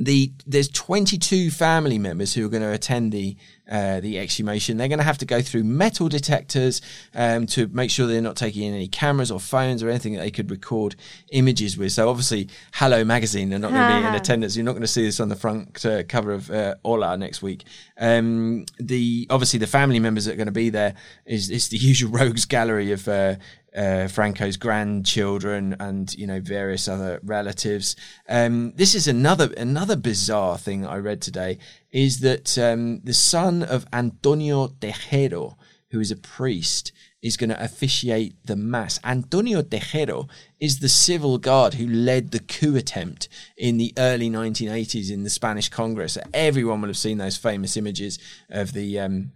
the 0.00 0.32
there's 0.46 0.68
22 0.68 1.50
family 1.50 1.98
members 1.98 2.32
who 2.32 2.46
are 2.46 2.48
going 2.48 2.62
to 2.62 2.72
attend 2.72 3.12
the 3.12 3.36
uh, 3.70 4.00
the 4.00 4.18
exhumation. 4.18 4.76
They're 4.76 4.88
going 4.88 4.98
to 4.98 5.04
have 5.04 5.18
to 5.18 5.24
go 5.24 5.40
through 5.40 5.64
metal 5.64 6.08
detectors 6.08 6.82
um, 7.14 7.46
to 7.46 7.68
make 7.68 7.90
sure 7.90 8.06
they're 8.06 8.20
not 8.20 8.36
taking 8.36 8.64
in 8.64 8.74
any 8.74 8.88
cameras 8.88 9.30
or 9.30 9.40
phones 9.40 9.82
or 9.82 9.88
anything 9.88 10.14
that 10.14 10.20
they 10.20 10.30
could 10.30 10.50
record 10.50 10.96
images 11.32 11.78
with. 11.78 11.92
So 11.92 12.08
obviously, 12.08 12.48
Hello 12.74 13.04
Magazine, 13.04 13.50
they're 13.50 13.58
not 13.58 13.70
going 13.70 13.88
to 13.88 14.00
be 14.00 14.08
in 14.08 14.14
attendance. 14.14 14.56
You're 14.56 14.64
not 14.64 14.72
going 14.72 14.82
to 14.82 14.88
see 14.88 15.04
this 15.04 15.20
on 15.20 15.28
the 15.28 15.36
front 15.36 15.84
uh, 15.86 16.02
cover 16.04 16.32
of 16.32 16.50
uh, 16.50 16.74
Hola 16.84 17.16
next 17.16 17.42
week. 17.42 17.64
Um, 18.00 18.64
the 18.78 19.26
obviously 19.30 19.58
the 19.58 19.66
family 19.66 20.00
members 20.00 20.24
that 20.24 20.32
are 20.32 20.36
going 20.36 20.46
to 20.46 20.52
be 20.52 20.70
there 20.70 20.94
is 21.26 21.50
is 21.50 21.68
the 21.68 21.76
usual 21.92 22.10
rogues 22.10 22.44
gallery 22.46 22.92
of. 22.92 23.06
Uh, 23.06 23.36
uh, 23.76 24.08
Franco's 24.08 24.56
grandchildren 24.56 25.76
and 25.78 26.12
you 26.14 26.26
know 26.26 26.40
various 26.40 26.88
other 26.88 27.20
relatives. 27.22 27.94
Um, 28.28 28.72
this 28.74 28.94
is 28.96 29.06
another 29.06 29.52
another 29.56 29.96
bizarre 29.96 30.58
thing 30.58 30.84
I 30.84 30.96
read 30.96 31.22
today 31.22 31.58
is 31.92 32.20
that 32.20 32.58
um, 32.58 33.00
the 33.02 33.14
son 33.14 33.62
of 33.62 33.86
Antonio 33.92 34.68
Tejero, 34.68 35.56
who 35.90 36.00
is 36.00 36.10
a 36.10 36.16
priest, 36.16 36.92
is 37.22 37.36
going 37.36 37.50
to 37.50 37.62
officiate 37.62 38.34
the 38.44 38.56
mass. 38.56 38.98
Antonio 39.04 39.62
Tejero 39.62 40.28
is 40.58 40.78
the 40.78 40.88
civil 40.88 41.38
guard 41.38 41.74
who 41.74 41.86
led 41.86 42.30
the 42.30 42.40
coup 42.40 42.76
attempt 42.76 43.28
in 43.56 43.76
the 43.76 43.92
early 43.98 44.30
1980s 44.30 45.10
in 45.10 45.22
the 45.22 45.30
Spanish 45.30 45.68
Congress. 45.68 46.16
Everyone 46.32 46.80
will 46.80 46.88
have 46.88 46.96
seen 46.96 47.18
those 47.18 47.36
famous 47.36 47.76
images 47.76 48.18
of 48.48 48.72
the. 48.72 48.98
Um, 48.98 49.32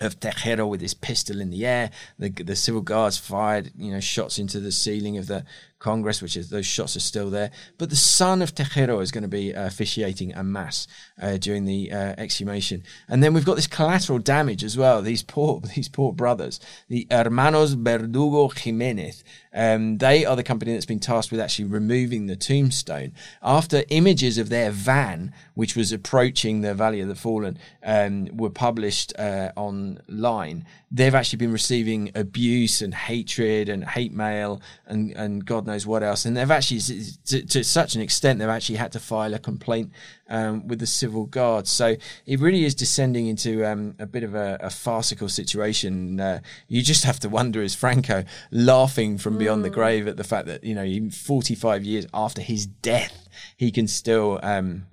of 0.00 0.18
Tejero 0.18 0.68
with 0.68 0.80
his 0.80 0.92
pistol 0.92 1.40
in 1.40 1.50
the 1.50 1.64
air. 1.64 1.90
The, 2.18 2.28
the 2.28 2.56
civil 2.56 2.80
guards 2.80 3.16
fired, 3.16 3.70
you 3.76 3.92
know, 3.92 4.00
shots 4.00 4.40
into 4.40 4.58
the 4.58 4.72
ceiling 4.72 5.18
of 5.18 5.28
the 5.28 5.44
Congress, 5.84 6.22
which 6.22 6.34
is 6.34 6.48
those 6.48 6.64
shots 6.64 6.96
are 6.96 7.00
still 7.00 7.28
there. 7.28 7.50
But 7.76 7.90
the 7.90 7.96
son 7.96 8.40
of 8.40 8.54
Tejero 8.54 9.02
is 9.02 9.12
going 9.12 9.22
to 9.22 9.28
be 9.28 9.54
uh, 9.54 9.66
officiating 9.66 10.32
a 10.32 10.42
mass 10.42 10.88
uh, 11.20 11.36
during 11.36 11.66
the 11.66 11.92
uh, 11.92 12.14
exhumation, 12.16 12.82
and 13.06 13.22
then 13.22 13.34
we've 13.34 13.44
got 13.44 13.56
this 13.56 13.66
collateral 13.66 14.18
damage 14.18 14.64
as 14.64 14.78
well. 14.78 15.02
These 15.02 15.22
poor, 15.22 15.60
these 15.76 15.90
poor 15.90 16.14
brothers, 16.14 16.58
the 16.88 17.06
Hermanos 17.10 17.74
Verdugo 17.74 18.48
Jimenez. 18.48 19.24
Um, 19.56 19.98
they 19.98 20.24
are 20.24 20.34
the 20.34 20.42
company 20.42 20.72
that's 20.72 20.86
been 20.86 20.98
tasked 20.98 21.30
with 21.30 21.40
actually 21.40 21.66
removing 21.66 22.26
the 22.26 22.34
tombstone 22.34 23.12
after 23.40 23.84
images 23.88 24.36
of 24.36 24.48
their 24.48 24.72
van, 24.72 25.32
which 25.54 25.76
was 25.76 25.92
approaching 25.92 26.60
the 26.60 26.74
Valley 26.74 27.00
of 27.00 27.06
the 27.06 27.14
Fallen, 27.14 27.56
um, 27.84 28.28
were 28.36 28.50
published 28.50 29.12
uh, 29.16 29.50
online. 29.54 30.66
They've 30.90 31.14
actually 31.14 31.38
been 31.38 31.52
receiving 31.52 32.10
abuse 32.14 32.80
and 32.82 32.94
hatred 32.94 33.68
and 33.68 33.84
hate 33.84 34.12
mail 34.12 34.60
and, 34.86 35.10
and 35.12 35.44
God 35.44 35.66
knows 35.66 35.73
what 35.86 36.02
else. 36.02 36.24
And 36.24 36.36
they've 36.36 36.50
actually, 36.50 36.80
to, 37.26 37.46
to 37.46 37.64
such 37.64 37.94
an 37.94 38.00
extent, 38.00 38.38
they've 38.38 38.48
actually 38.48 38.76
had 38.76 38.92
to 38.92 39.00
file 39.00 39.34
a 39.34 39.38
complaint 39.38 39.90
um, 40.28 40.66
with 40.68 40.78
the 40.78 40.86
civil 40.86 41.26
guard. 41.26 41.66
So 41.66 41.96
it 42.26 42.40
really 42.40 42.64
is 42.64 42.74
descending 42.74 43.26
into 43.26 43.64
um, 43.64 43.94
a 43.98 44.06
bit 44.06 44.22
of 44.22 44.34
a, 44.34 44.58
a 44.60 44.70
farcical 44.70 45.28
situation. 45.28 46.20
Uh, 46.20 46.40
you 46.68 46.82
just 46.82 47.04
have 47.04 47.20
to 47.20 47.28
wonder, 47.28 47.62
is 47.62 47.74
Franco 47.74 48.24
laughing 48.50 49.18
from 49.18 49.38
beyond 49.38 49.64
the 49.64 49.70
grave 49.70 50.06
at 50.06 50.16
the 50.16 50.24
fact 50.24 50.46
that, 50.46 50.64
you 50.64 50.74
know, 50.74 50.84
even 50.84 51.10
45 51.10 51.84
years 51.84 52.06
after 52.14 52.40
his 52.40 52.66
death, 52.66 53.28
he 53.56 53.70
can 53.70 53.88
still 53.88 54.38
um, 54.42 54.86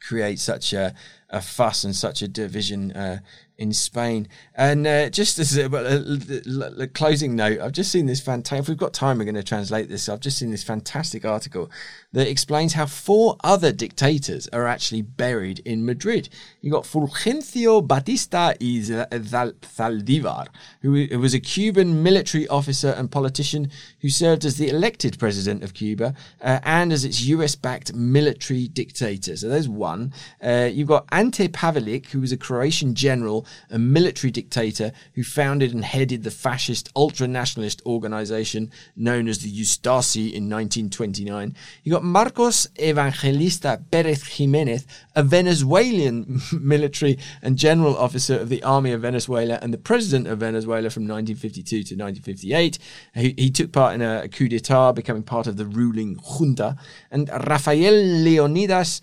create 0.00 0.38
such 0.38 0.72
a, 0.72 0.94
a 1.28 1.40
fuss 1.40 1.84
and 1.84 1.94
such 1.94 2.22
a 2.22 2.28
division 2.28 2.92
uh, 2.92 3.18
in 3.60 3.72
Spain. 3.74 4.26
And 4.54 4.86
uh, 4.86 5.10
just 5.10 5.38
as 5.38 5.56
a, 5.56 5.66
a, 5.66 6.82
a 6.82 6.86
closing 6.88 7.36
note, 7.36 7.60
I've 7.60 7.72
just 7.72 7.92
seen 7.92 8.06
this 8.06 8.20
fantastic. 8.20 8.62
If 8.62 8.68
we've 8.68 8.78
got 8.78 8.94
time, 8.94 9.18
we're 9.18 9.24
going 9.24 9.34
to 9.34 9.42
translate 9.42 9.90
this. 9.90 10.08
I've 10.08 10.20
just 10.20 10.38
seen 10.38 10.50
this 10.50 10.64
fantastic 10.64 11.26
article 11.26 11.70
that 12.12 12.26
explains 12.26 12.72
how 12.72 12.86
four 12.86 13.36
other 13.44 13.70
dictators 13.70 14.48
are 14.48 14.66
actually 14.66 15.02
buried 15.02 15.60
in 15.60 15.84
Madrid. 15.84 16.30
You've 16.62 16.72
got 16.72 16.84
Fulgencio 16.84 17.86
Batista 17.86 18.54
y 18.60 18.80
Zaldivar, 18.80 20.48
who 20.80 21.04
who 21.04 21.18
was 21.18 21.34
a 21.34 21.40
Cuban 21.40 22.02
military 22.02 22.48
officer 22.48 22.90
and 22.96 23.10
politician 23.10 23.70
who 24.00 24.08
served 24.08 24.44
as 24.46 24.56
the 24.56 24.68
elected 24.68 25.18
president 25.18 25.62
of 25.62 25.74
Cuba 25.74 26.14
uh, 26.40 26.60
and 26.64 26.92
as 26.92 27.04
its 27.04 27.20
US-backed 27.22 27.94
military 27.94 28.68
dictator. 28.68 29.36
So 29.36 29.48
there's 29.48 29.68
one. 29.68 30.14
Uh, 30.42 30.70
you've 30.72 30.88
got 30.88 31.04
Ante 31.12 31.48
Pavelic, 31.48 32.06
who 32.06 32.20
was 32.20 32.32
a 32.32 32.38
Croatian 32.38 32.94
general, 32.94 33.46
a 33.70 33.78
military 33.78 34.30
dictator 34.30 34.92
who 35.14 35.22
founded 35.22 35.72
and 35.72 35.84
headed 35.84 36.22
the 36.22 36.30
fascist 36.30 36.90
ultra-nationalist 36.96 37.82
organization 37.86 38.70
known 38.96 39.28
as 39.28 39.38
the 39.38 39.50
Ustasi 39.50 40.32
in 40.32 40.48
1929. 40.48 41.54
You 41.84 41.92
got 41.92 42.04
Marcos 42.04 42.66
Evangelista 42.78 43.82
Perez 43.90 44.26
Jimenez, 44.26 44.86
a 45.14 45.22
Venezuelan 45.22 46.40
military 46.52 47.18
and 47.42 47.56
general 47.56 47.96
officer 47.96 48.38
of 48.38 48.48
the 48.48 48.62
Army 48.62 48.92
of 48.92 49.02
Venezuela 49.02 49.58
and 49.62 49.72
the 49.72 49.78
president 49.78 50.26
of 50.26 50.38
Venezuela 50.38 50.90
from 50.90 51.04
1952 51.04 51.68
to 51.70 51.94
1958. 51.96 52.78
He, 53.14 53.34
he 53.36 53.50
took 53.50 53.72
part 53.72 53.94
in 53.94 54.02
a 54.02 54.28
coup 54.28 54.48
d'etat, 54.48 54.92
becoming 54.92 55.22
part 55.22 55.46
of 55.46 55.56
the 55.56 55.66
ruling 55.66 56.16
junta. 56.16 56.76
And 57.10 57.28
Rafael 57.46 57.94
Leonidas 57.94 59.00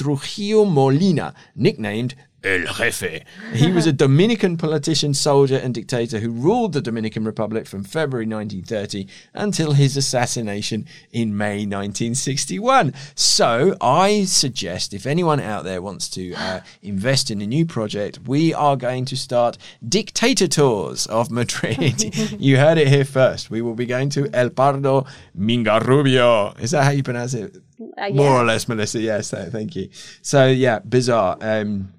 Trujillo 0.00 0.64
Molina, 0.64 1.34
nicknamed 1.54 2.14
El 2.42 2.64
Jefe. 2.72 3.22
He 3.52 3.70
was 3.70 3.86
a 3.86 3.92
Dominican 3.92 4.56
politician, 4.56 5.12
soldier, 5.12 5.56
and 5.56 5.74
dictator 5.74 6.20
who 6.20 6.30
ruled 6.30 6.72
the 6.72 6.80
Dominican 6.80 7.24
Republic 7.24 7.66
from 7.66 7.84
February 7.84 8.24
1930 8.26 9.06
until 9.34 9.72
his 9.72 9.96
assassination 9.98 10.86
in 11.12 11.36
May 11.36 11.66
1961. 11.66 12.94
So 13.14 13.76
I 13.80 14.24
suggest 14.24 14.94
if 14.94 15.04
anyone 15.04 15.38
out 15.38 15.64
there 15.64 15.82
wants 15.82 16.08
to 16.10 16.32
uh, 16.32 16.60
invest 16.80 17.30
in 17.30 17.42
a 17.42 17.46
new 17.46 17.66
project, 17.66 18.20
we 18.26 18.54
are 18.54 18.76
going 18.76 19.04
to 19.06 19.16
start 19.18 19.58
dictator 19.86 20.48
tours 20.48 21.06
of 21.08 21.30
Madrid. 21.30 22.16
you 22.40 22.56
heard 22.56 22.78
it 22.78 22.88
here 22.88 23.04
first. 23.04 23.50
We 23.50 23.60
will 23.60 23.74
be 23.74 23.86
going 23.86 24.08
to 24.10 24.30
El 24.32 24.48
Pardo 24.48 25.04
Mingarrubio. 25.38 26.58
Is 26.58 26.70
that 26.70 26.84
how 26.84 26.90
you 26.90 27.02
pronounce 27.02 27.34
it? 27.34 27.54
Uh, 27.96 28.10
More 28.10 28.32
or 28.32 28.44
less, 28.44 28.68
Melissa. 28.68 29.00
Yes, 29.00 29.30
thank 29.30 29.76
you. 29.76 29.88
So 30.22 30.46
yeah, 30.46 30.80
bizarre. 30.80 31.38
Um, 31.40 31.92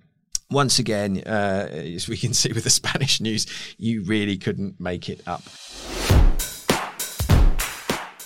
once 0.52 0.80
again, 0.80 1.24
uh, 1.26 1.70
as 1.72 2.08
we 2.08 2.18
can 2.18 2.34
see 2.42 2.52
with 2.52 2.64
the 2.64 2.70
Spanish 2.70 3.22
news, 3.22 3.48
you 3.78 4.04
really 4.04 4.38
couldn't 4.38 4.80
make 4.80 5.10
it 5.10 5.22
up. 5.26 5.44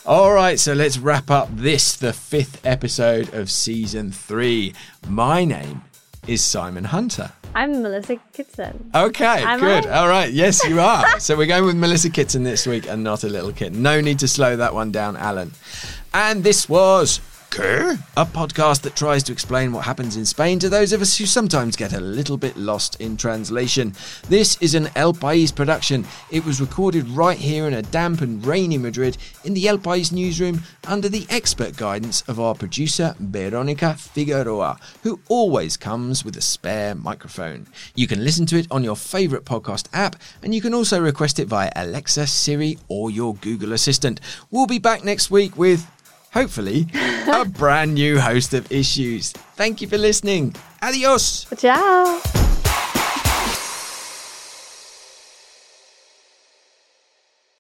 All 0.08 0.34
right, 0.34 0.60
so 0.60 0.74
let's 0.74 1.00
wrap 1.00 1.32
up 1.32 1.50
this, 1.52 1.96
the 1.96 2.14
fifth 2.14 2.64
episode 2.64 3.34
of 3.34 3.50
season 3.50 4.12
three. 4.12 4.74
My 5.08 5.44
name 5.46 5.82
is 6.28 6.44
Simon 6.44 6.84
Hunter. 6.84 7.32
I'm 7.56 7.82
Melissa 7.82 8.18
Kitson. 8.32 8.92
Okay, 8.94 9.44
Am 9.44 9.60
good. 9.60 9.88
I? 9.88 10.00
All 10.00 10.08
right, 10.08 10.32
yes, 10.32 10.64
you 10.66 10.80
are. 10.80 11.20
so 11.20 11.36
we're 11.36 11.48
going 11.48 11.66
with 11.66 11.76
Melissa 11.76 12.12
Kitson 12.12 12.44
this 12.44 12.68
week 12.68 12.88
and 12.88 13.04
not 13.04 13.24
a 13.24 13.30
little 13.30 13.52
kitten. 13.52 13.82
No 13.82 14.00
need 14.00 14.20
to 14.20 14.28
slow 14.28 14.56
that 14.58 14.76
one 14.76 14.92
down, 14.92 15.18
Alan. 15.18 15.54
And 16.14 16.44
this 16.44 16.70
was 16.70 17.20
¿Qué? 17.56 17.98
a 18.18 18.26
podcast 18.26 18.82
that 18.82 18.96
tries 18.96 19.24
to 19.24 19.34
explain 19.34 19.74
what 19.74 19.84
happens 19.84 20.16
in 20.16 20.26
Spain 20.26 20.58
to 20.60 20.70
those 20.70 20.94
of 20.94 21.02
us 21.02 21.18
who 21.18 21.26
sometimes 21.26 21.76
get 21.76 21.92
a 21.92 22.00
little 22.00 22.38
bit 22.38 22.56
lost 22.56 23.00
in 23.02 23.18
translation. 23.18 23.94
This 24.30 24.58
is 24.62 24.74
an 24.74 24.90
El 24.96 25.14
País 25.14 25.54
production. 25.54 26.06
It 26.32 26.46
was 26.46 26.62
recorded 26.62 27.10
right 27.10 27.38
here 27.38 27.68
in 27.68 27.74
a 27.74 27.82
damp 27.82 28.22
and 28.22 28.46
rainy 28.46 28.78
Madrid 28.78 29.18
in 29.44 29.54
the 29.54 29.68
El 29.68 29.78
País 29.78 30.14
newsroom 30.14 30.64
under 30.88 31.10
the 31.10 31.26
expert 31.30 31.76
guidance 31.76 32.22
of 32.30 32.40
our 32.40 32.56
producer 32.56 33.16
Veronica 33.20 33.96
Figueroa, 33.98 34.80
who 35.04 35.20
always 35.28 35.76
comes 35.76 36.24
with 36.24 36.38
a 36.38 36.42
spare 36.42 36.96
microphone. 36.96 37.68
You 37.96 38.08
can 38.08 38.24
listen 38.24 38.46
to 38.48 38.58
it 38.58 38.68
on 38.72 38.84
your 38.84 38.96
favorite 38.96 39.44
podcast 39.44 39.88
app, 39.92 40.16
and 40.42 40.56
you 40.56 40.62
can 40.62 40.74
also 40.74 41.02
request 41.02 41.40
it 41.40 41.50
via 41.50 41.72
Alexa, 41.76 42.28
Siri, 42.28 42.78
or 42.88 43.12
your 43.12 43.36
Google 43.36 43.74
Assistant. 43.74 44.22
We'll 44.52 44.68
be 44.68 44.80
back 44.80 45.04
next 45.04 45.30
week 45.30 45.58
with 45.58 45.86
hopefully, 46.36 46.86
a 47.32 47.46
brand 47.58 47.96
new 47.96 48.20
host 48.20 48.54
of 48.54 48.72
issues. 48.72 49.32
Thank 49.56 49.82
you 49.82 49.88
for 49.88 49.98
listening. 49.98 50.54
Adios. 50.84 51.48
Ciao. 51.58 52.45